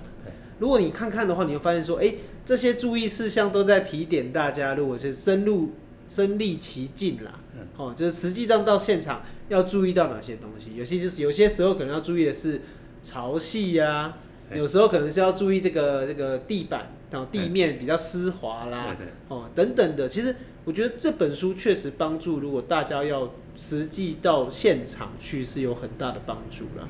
[0.59, 5.71] 如果你看看的话，你会发现说，诶，这些注意事项都在提点大家，如果是深入
[6.07, 7.39] 身历其境啦。
[7.77, 12.61] 哦，就是实际上到现场要注意到哪些东西，有些就是有些时候可能要注意的是
[13.01, 14.13] 潮汐呀，
[14.53, 18.95] 有时候可能是要注意这个这个地板，然后地面比较湿滑啦，
[19.27, 20.07] 哦等等的。
[20.07, 26.87] 其实我觉得这本书确实帮助，如果大家要实际到现场去，是有很大的帮助啦。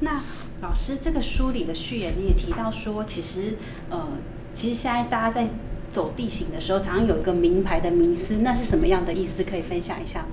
[0.00, 0.20] 那
[0.60, 3.54] 老师这个书里的序言你也提到说，其实
[3.90, 4.08] 呃，
[4.54, 5.48] 其实现在大家在。
[5.90, 9.42] 走地形的时候，常常有一个名牌的迷思，那是什么样的意思？
[9.44, 10.28] 可以分享一下吗？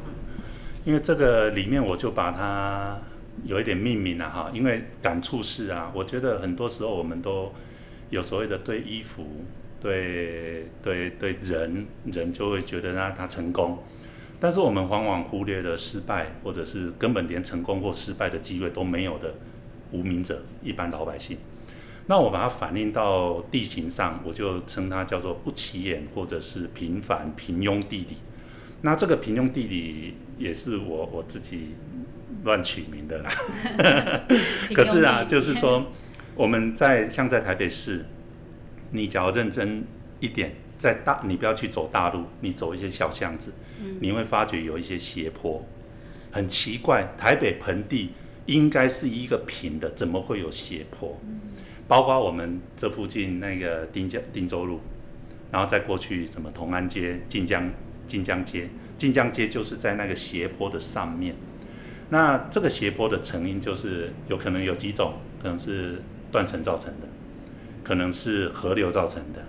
[0.84, 3.00] 因为这个里面我就把它
[3.44, 7.52] 有一点命名了哈，因为感触是啊，我觉得很多时候我们都
[8.12, 9.26] 有所谓的对衣服、
[9.82, 13.80] 对对对人，人就会觉得他他成功，
[14.40, 19.34] 但是我们往往忽略了失败，或者是根本连成功或失败的机会都没有的
[19.92, 21.38] 无名者，一般老百姓。
[22.08, 28.18] 那我把它反映到地形上，我就称它叫做不起眼或者是平凡平庸地理。
[28.82, 31.76] 那这个平庸地理也是我我自己
[32.44, 33.32] 乱取名的啦。
[34.76, 35.88] 可是啊，就是说
[36.36, 38.06] 我们在像在台北市，
[38.92, 39.84] 你只要认真
[40.20, 43.52] 一点，在大你不要去走大路，你走一些小巷子，
[44.00, 45.66] 你会发觉有一些斜坡，
[46.32, 48.12] 很奇怪，台北盆地
[48.46, 51.20] 应该是一个平的，怎么会有斜坡？
[51.88, 54.82] 包括我们这附近那个丁江丁州路，
[55.52, 57.72] 然后再过去什么同安街、晋江
[58.08, 58.68] 晋江街，
[58.98, 61.36] 晋江街就是在那个斜坡的上面。
[62.10, 67.08] 那这个斜坡的成因就是有可能有几种，可能是断层造成的，
[67.84, 69.46] 可能是河流造成的，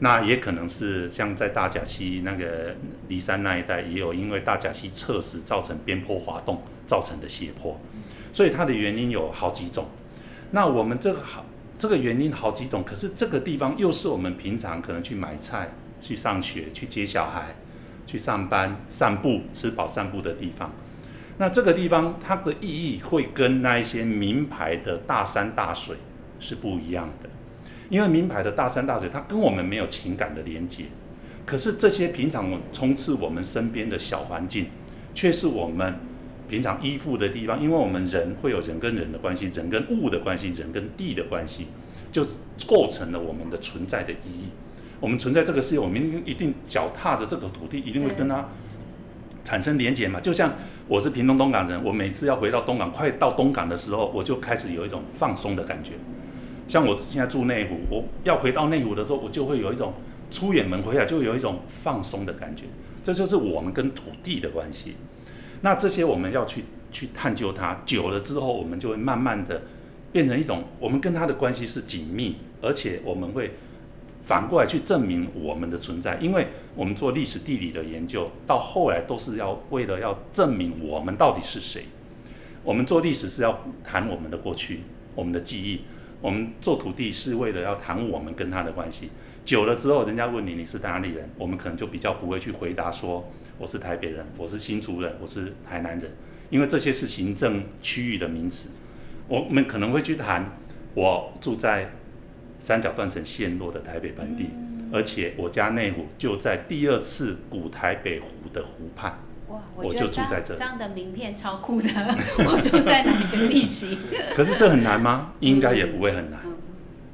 [0.00, 2.74] 那也可能是像在大甲溪那个
[3.06, 7.80] 梨山那一带，也有因为大甲溪侧石造成边坡滑动造成的斜坡，
[8.32, 9.88] 所以它的原因有好几种。
[10.50, 11.46] 那我们这个好。
[11.82, 17.56] 这个原因好几种，可是这个地方又是我们平常可能去买菜、去上学、去接小孩、
[18.06, 20.70] 去上班、散步、吃饱散步的地方。
[21.38, 25.96] 那这个地方它的意义会跟那一些名牌的大山大水
[26.38, 27.28] 是不一样的，
[27.90, 30.84] 因为名牌的大山大水它跟我们没有情感的连接，
[31.44, 34.66] 可是这些平常充斥我们身边的小环境，
[35.12, 35.98] 却是我们。
[36.52, 41.68] 平常依附的地方，因为我们人会有人跟人的关系，人跟物的关系，人跟地的关系，
[42.12, 42.22] 就
[42.68, 44.50] 构成了我们的存在的意义。
[45.00, 48.50] 我们存在这个世界，我们一定脚踏着这个土地，一定会跟它
[49.42, 50.20] 产生连结嘛。
[50.20, 50.52] 就像
[50.88, 55.92] 我是屏东东港人，我每次要回到东港，快到东港的时候，我就开始有一种放松的感觉。
[56.68, 59.94] 像我现在住内湖，我要回到内湖的时候，我就会有一种
[60.30, 62.64] 出远门回来就有一种放松的感觉。
[63.02, 64.96] 这就是我们跟土地的关系。
[65.62, 69.62] 那这些我们要去去探究它，久了之后，我们就会慢慢的
[70.12, 73.52] 变成一种，我们跟它的关系是紧密，而且我们会
[74.24, 81.84] 反过来去证明我们的存在，因为我们做历史地理的研究，到后来都是要为了要证明我们到底是谁。
[82.64, 84.80] 我们做历史是要谈我们的过去，
[85.14, 85.80] 我们的记忆；
[86.20, 89.10] 我们做土地是为了要谈我们跟它的关系。
[89.44, 93.28] 久了之后，人家问你你是哪里人，我们可能就比较不会去回答说。
[93.62, 96.10] 我是台北人，我是新竹人，我是台南人，
[96.50, 98.70] 因为这些是行政区域的名词。
[99.28, 100.58] 我们可能会去谈，
[100.94, 101.92] 我住在
[102.58, 109.16] 三角断层陷落的台北盆地，嗯、而且我家内湖就在第二次古台北湖的湖畔。
[109.46, 110.58] 哇，我就住在这里。
[110.58, 111.88] 这样的名片超酷的，
[112.38, 113.96] 我住在哪个地形？
[114.34, 115.34] 可是这很难吗？
[115.38, 116.40] 应该也不会很难。
[116.46, 116.56] 嗯、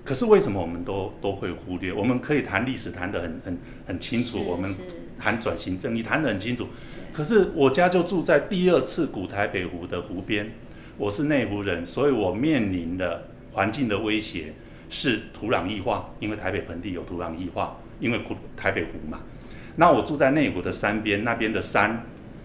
[0.03, 1.93] 可是为什么我们都都会忽略？
[1.93, 4.43] 我们可以谈历史，谈得很很很清楚。
[4.43, 4.75] 我们。
[5.19, 6.69] 谈转型正义谈得很清楚，
[7.12, 10.53] 可是我家就住在第二次古台北湖的湖边，
[10.97, 14.55] 我是内湖人，所以我面临的环境的威胁
[14.89, 19.21] 是土壤异化，因为台北盆地有土壤异化，因为古台北湖嘛。
[19.77, 22.05] 那我住在内湖的山边，那边的山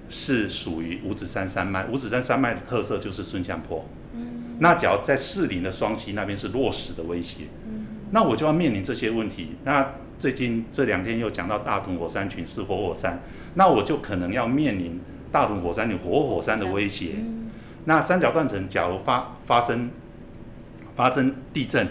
[0.10, 1.86] 是属于五指山山脉。
[1.86, 3.88] 五指山山脉的特色就是顺向坡。
[4.14, 4.58] 嗯。
[4.60, 7.46] 那只要在士林的双溪那边是落石的威胁。
[7.66, 7.86] 嗯。
[8.12, 9.54] 那我就要面临这些问题。
[9.64, 13.22] 那最近这两天又讲到大屯火山群是活火山，
[13.56, 15.00] 那我就可能要面临
[15.32, 17.16] 大屯火山群活火山的威胁。
[17.18, 17.50] 嗯。
[17.86, 19.90] 那三角断层假如发发生
[20.96, 21.88] 发生地震，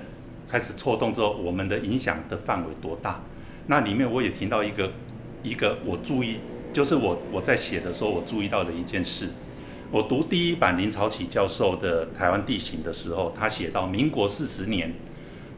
[0.48, 3.20] 开始错动之后，我们的影响的范围多大？
[3.66, 4.92] 那里面我也提到一个
[5.42, 6.38] 一个我注意，
[6.72, 9.28] 就是我我在写的时候我注意到的一件事。
[9.90, 14.94] 我读第一版林朝启教授的台湾地形的时候，他写到民国四十年，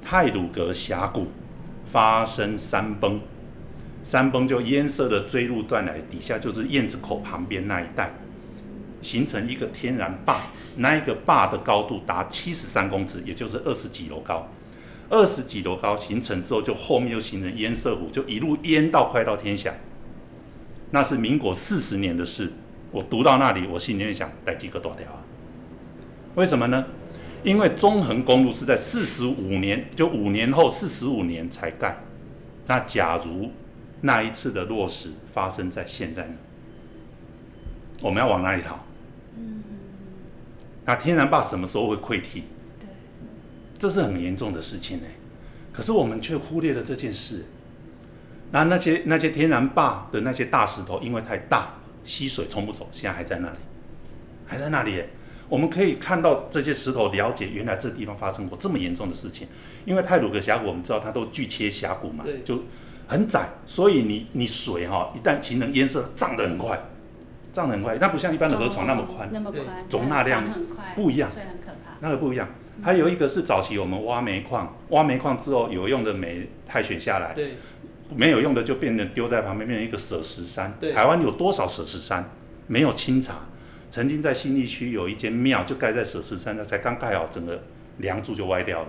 [0.04, 1.28] 太鲁阁峡谷
[1.94, 3.20] 发生山崩，
[4.02, 8.12] 山崩就淹塞的锥入断崖底下就是燕子口旁边那一带。
[9.00, 10.40] 形成一个天然坝，
[10.78, 14.48] 那一个坝的高度达七十三公尺，也就是二十几楼高。
[15.08, 19.72] 二十几楼高形成之后，就后面又形成淹塞湖，就一路淹到快到天祥。
[20.90, 22.50] 那是民国四十年的事。
[22.90, 25.22] 我读到那里，我心里面想，带几个多条啊？
[26.34, 26.84] 为什么呢？
[27.44, 31.98] 因为中横公路是在四十五年，就五年后四十五年才盖。
[32.66, 33.52] 那假如
[34.00, 36.34] 那一次的落实发生在现在呢？
[38.00, 38.76] 我们要往哪里逃？
[40.86, 42.44] 那天然坝什么时候会溃堤？
[42.80, 42.88] 对，
[43.78, 45.04] 这是很严重的事情呢。
[45.70, 47.44] 可是我们却忽略了这件事。
[48.52, 51.74] 那那些那些天然坝的那些大石头，因为太大，
[52.04, 53.56] 溪水冲不走，现在还在那里，
[54.46, 55.02] 还在那里。
[55.48, 59.46] 我们可以看到这些石头，了解原来这地方发生过这么严重的事情。
[59.84, 62.62] 因为泰鲁阁峡谷，我们知道它都巨切峡谷嘛，就
[63.06, 66.80] 很窄，所以你你水哈，一旦形成淹塞，涨得很快。
[67.52, 70.42] 涨得很快，那不像一般的河床那么宽，那么宽，容纳量
[70.96, 71.96] 不一样，所以很可怕。
[72.00, 72.48] 那个不一样，
[72.82, 77.52] 还有一个是早期我们挖煤矿，挖煤矿之后有用的煤汰选下来，对，
[78.16, 80.74] 没有用的就变成丢在旁边，变成一个舍石山。
[80.80, 82.28] 对，台湾有多少舍石山？
[82.66, 83.34] 没有清查。
[83.94, 87.62] 曾经在新义区有一间庙就盖在舍石山，那才刚盖好，整个
[87.98, 88.88] 梁柱就歪掉了。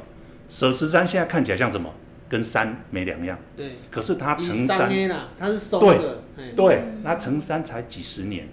[0.50, 1.94] 舍石山现在看起来像什么？
[2.28, 3.38] 跟山没两样。
[3.56, 4.90] 对，可是它成山，
[5.38, 6.24] 它是松的。
[6.36, 8.48] 对，对，那成山才几十年。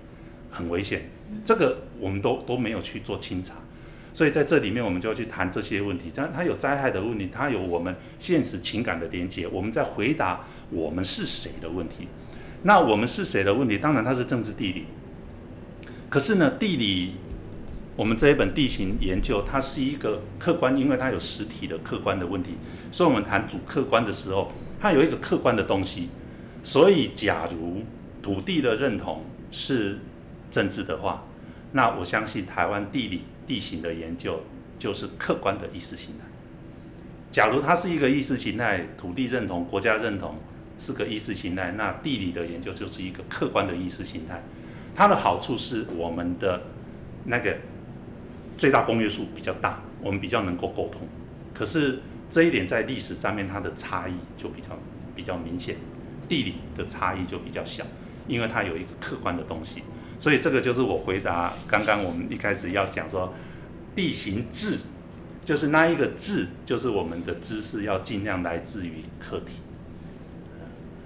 [0.50, 1.08] 很危险，
[1.42, 3.54] 这个我们都都没有去做清查，
[4.12, 6.12] 所以在这里面我们就要去谈这些问题。
[6.14, 12.08] 但它有灾害的问题，它有我们现实情感的连接，我们在回答我们是谁的问题。
[12.64, 14.84] 那我们是谁的问题，当然它是政治地理。
[16.12, 17.14] 可是呢，地理
[17.96, 22.50] 我们这一本地形研究，它是一个客观，因为它有实体的客观的问题，
[22.90, 26.10] 所以我们谈主客观的时候，它有一个客观的东西。
[26.62, 27.82] 所以，假如
[28.22, 30.00] 土地的认同是
[30.50, 31.24] 政治的话，
[31.72, 34.42] 那我相信台湾地理地形的研究
[34.78, 36.26] 就是客观的意识形态。
[37.30, 40.36] 假如它是一个意识形态，土地认同、国家认同
[40.78, 44.42] 是个意识形态，那地理的研究就是一个客观的意识形态。
[44.94, 46.62] 它的好处是我们的
[47.24, 47.56] 那个
[48.58, 51.00] 最大公约数比较大，我们比较能够沟通。
[51.54, 54.68] 可是这一点在历史上面它的差异就比较
[55.14, 55.76] 比较明显，
[56.28, 57.84] 地理的差异就比较小，
[58.26, 59.82] 因为它有一个客观的东西。
[60.18, 63.32] 所以这个就是我回答刚刚我们一开始要讲说，
[63.96, 64.78] 地形志，
[65.44, 69.62] 就是那一个志，就是我们的知识要尽量来自于课题。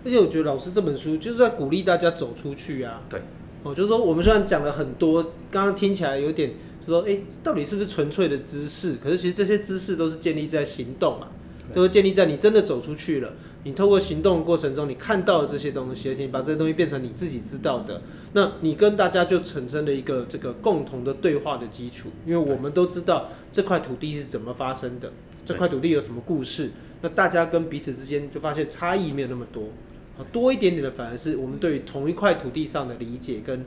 [0.05, 3.01] 而且我觉得老师这本书就是在鼓励大家走出去啊。
[3.09, 3.21] 对。
[3.67, 8.95] 哦，就是说我们虽然讲了很多，刚刚听起来有点，就说哎，到底是不是纯粹的知识？
[9.03, 11.27] 可是其实这些知识都是建立在行动嘛，
[11.75, 13.33] 都是建立在你真的走出去了。
[13.65, 18.01] 你透过行动的过程中，你看到了这些东西，而且你把这些东西变成你自己知道的，
[18.33, 22.11] 那你跟大家就产生了一个这个共同的对话的基础。
[22.25, 25.11] 因为我们都知道这块土地是怎么发生的，
[25.45, 26.71] 这块土地有什么故事，
[27.03, 29.65] 那大家跟彼此之间就发现差异没有那么多，
[30.25, 33.65] 多一点点的反而是我们对于同一块土地上的理解跟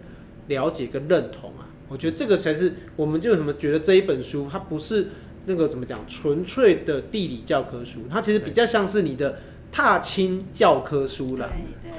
[0.48, 1.68] 了解跟认同啊。
[1.88, 5.08] 我觉得这个才是我们就什么觉得这一本书它不是
[5.46, 9.40] 那个怎么讲纯粹的地理教科书，它其实比较像是你的。
[9.72, 11.48] 踏青教科书啦，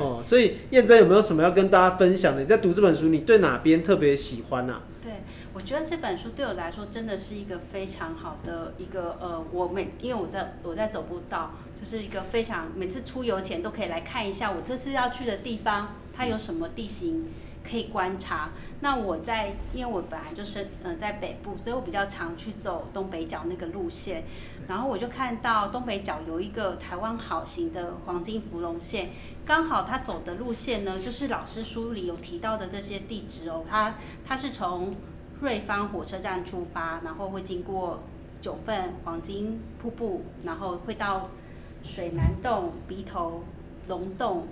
[0.00, 2.42] 哦，所以燕真有没有什么要跟大家分享的？
[2.42, 4.72] 你在读这本书，你对哪边特别喜欢呢？
[4.72, 4.82] 啊？
[5.00, 5.12] 对，
[5.54, 17.30] 我觉得这本书对我来说真的是一个非常好的一个呃，我每因为我在我在走步道，就是一个非常每次出游前都可以来看一下我这次要去的地方，它有什么地形。
[17.62, 18.50] 可以观察。
[18.80, 24.24] 那我在，因为我本来就是呃在北部，所以我比较常去走东北角那个路线。
[24.66, 29.10] 然后我就看到东北角有一个台湾好行的黄金芙蓉线，
[29.44, 33.62] 刚好他走的路线呢，就是老师书里有提到的这些地址哦。
[33.68, 33.94] 他
[34.26, 34.94] 他是从
[35.40, 38.02] 瑞芳火车站出发，然后会经过
[38.40, 41.28] 九份黄金瀑布，然后会到
[41.82, 43.44] 水南洞、鼻头
[43.88, 44.46] 龙洞。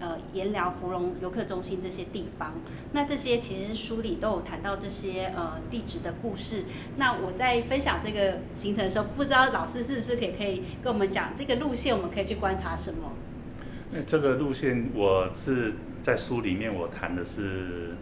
[0.00, 2.52] 呃盐寮、芙蓉游客中心这些地方。
[2.92, 6.64] 那这些其实书里都有谈到这些呃地址的故事。
[6.96, 13.12] 那我在分享这个行程的时候，不知道老师是不是可以可以跟我们讲这个路线，我们可以去观察什么？
[13.92, 17.94] 那这个路线我是在书里面我谈的是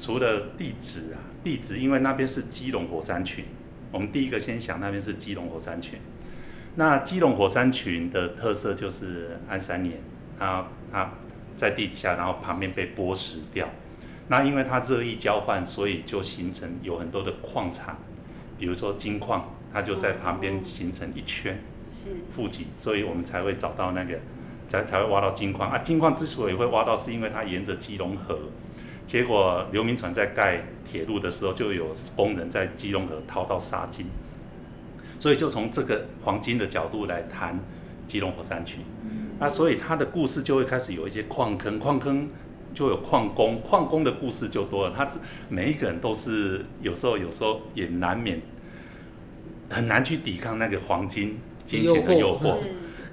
[0.00, 3.44] 除了地址啊，地址因为那边是基隆火山群，
[3.92, 6.00] 我们第一个先想那边是基隆火山群。
[6.78, 9.98] 那基隆火山群的特色就是安山岩，
[10.38, 11.10] 它它
[11.56, 13.66] 在地底下，然后旁边被剥蚀掉。
[14.28, 17.96] 那因为它热液交换，所以就形成有很多的矿产，
[18.58, 21.58] 比如说金矿，它就在旁边形成一圈，
[21.88, 24.18] 是富集，所以我们才会找到那个，
[24.68, 25.78] 才才会挖到金矿啊。
[25.78, 28.38] 金矿之所以会挖到，是因为它沿着基隆河，
[29.06, 34.06] 结果刘铭传在盖铁路的时候，就有工人在基隆河掏到沙金。
[35.18, 37.58] 所以就从这个黄金的角度来谈
[38.06, 38.80] 基隆火山群，
[39.38, 42.28] 那所以他的故事就会开始有一些矿坑，矿坑
[42.74, 44.94] 就有矿工，矿工的故事就多了。
[44.96, 45.08] 他
[45.48, 48.40] 每一个人都是有时候有时候也难免
[49.70, 52.56] 很难去抵抗那个黄金金钱的诱惑，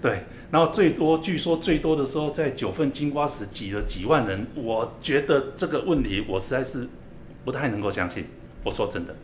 [0.02, 0.24] 对。
[0.52, 6.88] 然后最多据说最多的时候在九份金瓜石挤了几万人，我觉得这个问题我实在是
[7.44, 8.26] 不太能够相信。
[8.64, 9.16] 我说真的。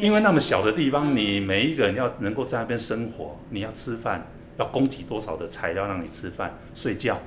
[0.00, 4.26] 因为那么小的地方，你每一个人要能够在那边生活，你要吃饭，
[4.56, 7.18] 要供给多少的材料让你吃饭、睡觉？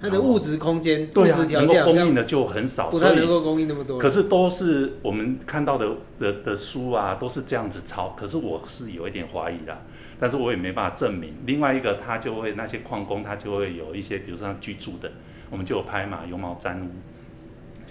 [0.00, 3.98] 它的物质空间、对啊，能够供应的就很少，不太能够供应那么多。
[3.98, 8.08] 可是都是我们看到的的的书啊，都是这样子抄。
[8.18, 9.82] 可是我是有一点怀疑的，
[10.18, 11.34] 但是我也没办法证明。
[11.46, 15.08] 另外一个，他就会那些矿工，他就会有一些，比如说他居住的，
[15.50, 16.88] 我们就有拍嘛，有毛毡屋，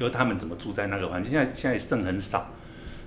[0.02, 1.32] 就是他们怎么住在那个环境。
[1.32, 2.50] 现在现在剩很少。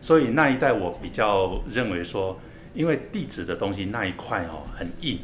[0.01, 2.39] 所以那一带我比较认为说，
[2.73, 5.19] 因为地质的东西那一块哦很硬，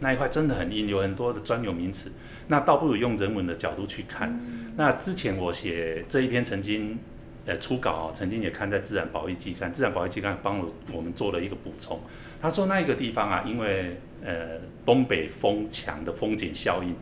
[0.00, 2.10] 那一块真的很硬，有很多的专有名词，
[2.48, 4.36] 那倒不如用人文的角度去看。
[4.76, 6.98] 那之前我写这一篇曾经
[7.46, 12.00] 呃初稿哦，曾经也看在《自然保育期刊》，《自然保育期刊》帮我我们做了一个补充。
[12.40, 16.96] 他说那一个地方啊，因为呃东北风强的风景效应。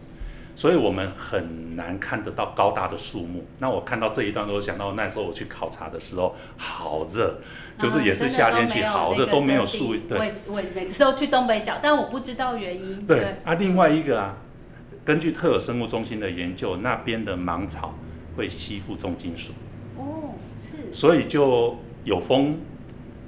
[0.54, 3.44] 所以我们很难看得到高大的树木。
[3.58, 7.40] 那我看到这一段，我想到那时候我去考察的时候，好热，
[7.78, 9.96] 就是也是夏天去，好热都没有树。
[10.08, 13.06] 对，我我每次都去东北角，但我不知道原因。
[13.06, 14.36] 对，对啊，另外一个啊，
[15.04, 17.94] 根据特有生物中心的研究，那边的芒草
[18.36, 19.52] 会吸附重金属。
[19.96, 20.92] 哦，是。
[20.92, 22.58] 所以就有风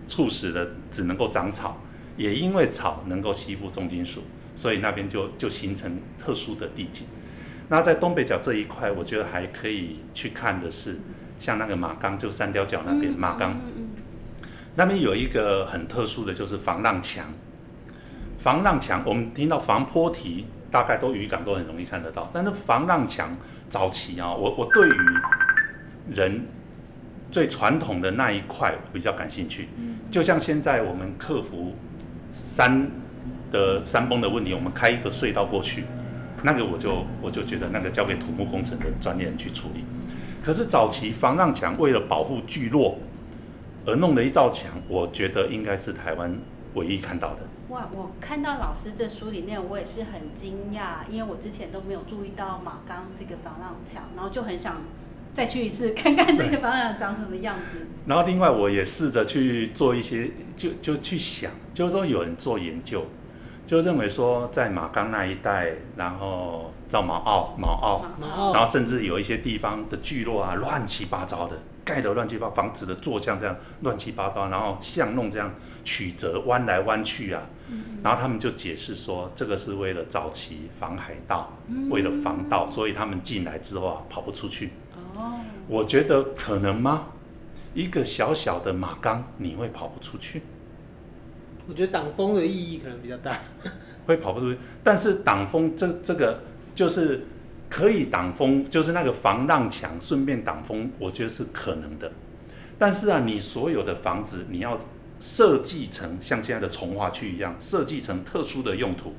[0.07, 1.79] 促使的只能够长草，
[2.17, 4.23] 也因为草能够吸附重金属，
[4.55, 7.07] 所以那边就就形成特殊的地景。
[7.69, 10.99] 那在东北角这一块，我觉得还可以去看的是，
[11.39, 13.61] 像那个马岗，就三貂角那边马岗，
[14.77, 17.27] 那边有一个很特殊的就是防浪墙。
[18.39, 23.35] 防浪墙，我们听到防坡堤，大概都渔港都很容易看得到，但是防浪墙
[23.69, 24.97] 早期啊，我我对于
[26.11, 26.47] 人
[27.31, 29.69] 最传统的那一块比较感兴趣。
[30.11, 31.75] 就像现在我们克服
[32.35, 32.91] 山
[33.53, 35.85] 的山崩的问题，我们开一个隧道过去。
[36.43, 39.85] 那个我就我就觉得那个交给土木工程的专业人去处理。
[40.43, 42.99] 可是早期防浪墙为了保护聚落
[43.87, 46.37] 而弄的一道墙，我觉得应该是台湾
[46.75, 47.43] 唯一看到的。
[47.69, 54.83] 哇，我看到老师这书里面，我也是很惊讶，因为我之前都没有注意到马钢这个防浪墙，然后就很想
[55.33, 57.87] 再去一次看看这个防浪墙长什么样子。
[58.07, 63.07] 然后另外我也试着去做一些，就就去想，就是说有人做研究。
[63.67, 68.05] 就认为说，在马岗那一带，然后造毛澳、毛澳，
[68.53, 75.55] 然后甚至有一些地方的聚落啊，乱七八糟的，盖的乱七八糟，房子的坐像这样乱七八糟，然后巷弄这样
[75.85, 77.43] 曲折弯来弯去啊，
[78.03, 81.53] 然后他们就解释说，这个是为了早期防海盗，
[81.89, 84.71] 为了防盗，所以他们进来之后啊，跑不出去。
[85.17, 87.05] 哦，我觉得可能吗？
[87.75, 90.43] 一个小小的马岗，你会跑不出去？
[91.67, 93.41] 我觉得挡风的意义可能比较大，
[94.07, 94.59] 会跑不出去。
[94.83, 96.41] 但是挡风这这个
[96.75, 97.25] 就是
[97.71, 102.11] 可以挡风，就是那个防浪墙顺便挡风，我觉得是可能的。
[102.79, 104.79] 但是啊，你所有的房子你要
[105.21, 109.15] 设计成像现在的从化区一样，设计成特殊的用途，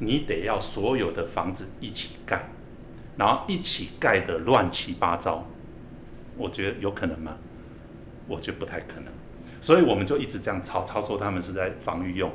[0.00, 2.48] 你得要所有的房子一起盖，
[3.16, 5.46] 然后一起盖的乱七八糟。
[6.36, 7.36] 我觉得有可能吗？
[8.26, 9.13] 我觉得不太可能。
[9.64, 12.30] 所以我们就一直这样操操作，他们是在防御用。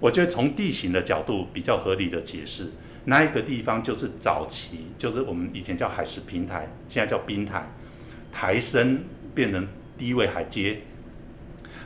[0.00, 2.72] 我觉得从地形的角度比较合理的解释，
[3.04, 7.70] 那一个地方就是早期，就是我们以前叫海蚀平台，现在叫冰台，
[8.32, 9.04] 台升
[9.34, 9.68] 变成
[9.98, 10.80] 低位海阶。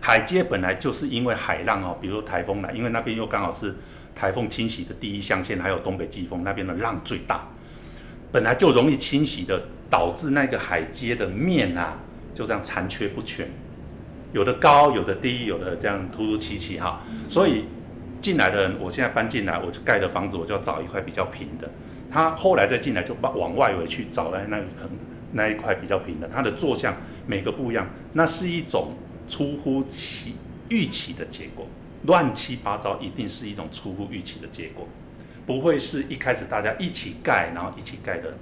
[0.00, 3.74] 海阶本来就是因为海浪哦，比如说台风来，因为那边又刚好是
[4.14, 7.48] 台风侵袭的第一象限，还有东北季风那边的浪最大。
[8.30, 9.60] 本来就容易侵袭的，
[9.90, 11.98] 导致那个海阶的面啊，
[12.32, 13.48] 就这样残缺不全，
[14.36, 17.00] 有的高，有的低，有的这样突突起起哈。
[17.26, 17.64] 所以
[18.20, 21.70] 进来的人，我现在搬进来，我就盖的房子，我就要找一块比较平的。
[22.10, 24.90] 他后来再进来，就把往外围去找来那个坑，
[25.32, 26.28] 那一块比较平的。
[26.28, 26.94] 它的坐向
[27.26, 28.92] 每个不一样，那是一种
[29.26, 30.34] 出乎其
[30.68, 31.66] 预期的结果。
[32.02, 34.86] 乱七八糟，一定是一种出乎预期的结果，
[35.46, 38.36] 不会是一开始大家一起盖，然后一起盖的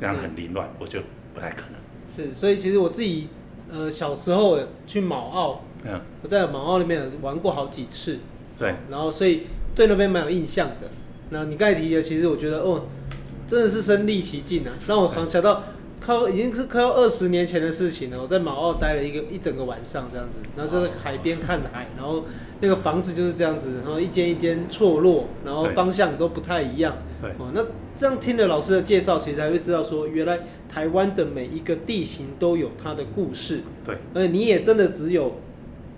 [0.00, 1.04] 这样很凌乱，我觉得
[1.34, 1.78] 不太可能。
[2.08, 3.28] 是，所以其实我自己
[3.72, 8.18] 呃小时候去卯澳，嗯，我在卯澳那边玩过好几次，
[8.58, 9.42] 对，然后所以
[9.74, 10.88] 对那边蛮有印象的。
[11.30, 12.86] 那你刚才提的，其实我觉得哦，
[13.46, 15.62] 真的是身历其境啊，让我想到。
[16.08, 18.18] 靠，已经是快要二十年前的事情了。
[18.18, 22.24] 我在马澳待了一个一整个晚上这样子，然后就在海边看海，然后
[22.60, 26.96] 那个房子就是这样子，然后一间一间错落，然后方向都不太一样。
[27.20, 27.62] 对，哦，那
[27.94, 33.60] 这样听了老师的介绍，其实才会知道说，原来台湾的每一个地形都有它的故事。
[33.84, 35.34] 对，而且你也真的只有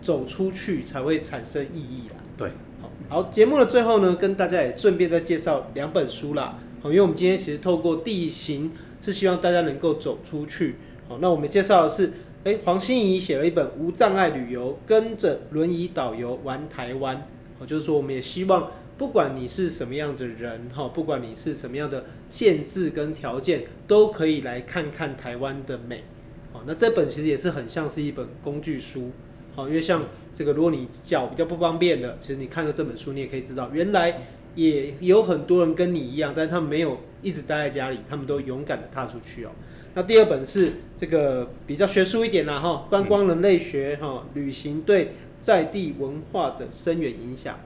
[0.02, 2.16] 走出去才会产生意义啦。
[2.36, 2.50] 对，
[2.82, 6.58] 好，好，节目的最后呢，跟大家也顺便再介绍两本书啦。
[6.82, 8.72] 好，因为我们今天其实透过地形。
[9.01, 10.76] 是希望大家能够走出去。
[11.09, 12.12] 好，那我们介绍的是，
[12.44, 17.26] 哎，黄心怡写了一本《无障碍旅游》，跟着轮椅导游玩台湾。
[17.59, 26.05] 哦，就是说，我们也希望，不管你是什么样的人，哈，不管你是什么样的限制跟条件，都可以来看看台湾的美。
[26.53, 29.11] 好，那这本其实也是很像是一本工具书。
[29.55, 34.22] 好，因为像这个，如果你脚比较不方便的，其实你看了这本书，你也可以知道，原来
[34.55, 36.98] 也有很多人跟你一样，但他们没有。
[37.22, 39.51] 一直待在家里，他们都勇敢的踏出去哦。
[39.92, 47.59] 那第二本是这个比较学术一点啦，哈，观光人类学哈，旅行对在地文化的深远影响，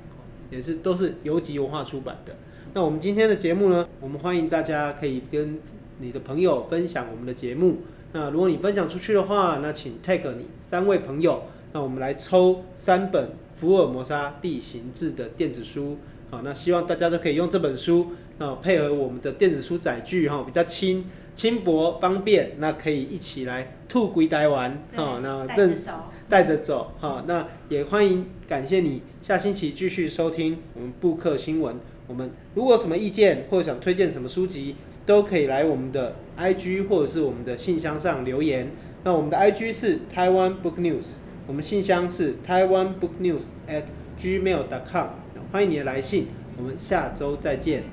[0.50, 2.34] 也是都是游集文化出版的。
[2.72, 5.60] 那我们今天的节目呢，我们欢迎大家可以跟
[6.00, 7.76] 你的朋友分享我们的节目。
[8.12, 15.96] 那如果你分享出去的话，那请 tag 你三位朋友，那我们来抽三本福尔摩沙地形志的电子书。
[16.34, 18.08] 好，那希望大家都可以用这本书。
[18.38, 21.04] 啊配合我们的电子书载具哈，比较轻
[21.36, 25.20] 轻薄方便，那可以一起来兔归台湾哈。
[25.22, 25.92] 那带着走，
[26.28, 27.22] 带着走哈。
[27.28, 31.76] 那也欢迎感谢你下星期继续收听我们布克新闻。
[32.08, 34.74] 我们如果有什么意见或者想推荐什么书籍，
[35.06, 38.72] 都可以来我们的 IG 或者是我们的信箱上留言。
[39.04, 43.84] 那我们的 IG 是台湾 Book News，我们信箱是台湾 Book News at
[44.20, 45.06] gmail.com。
[45.54, 46.26] 欢迎你的来信
[46.56, 47.84] 我们下周再见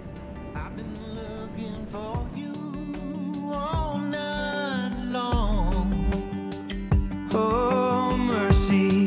[8.51, 9.00] See?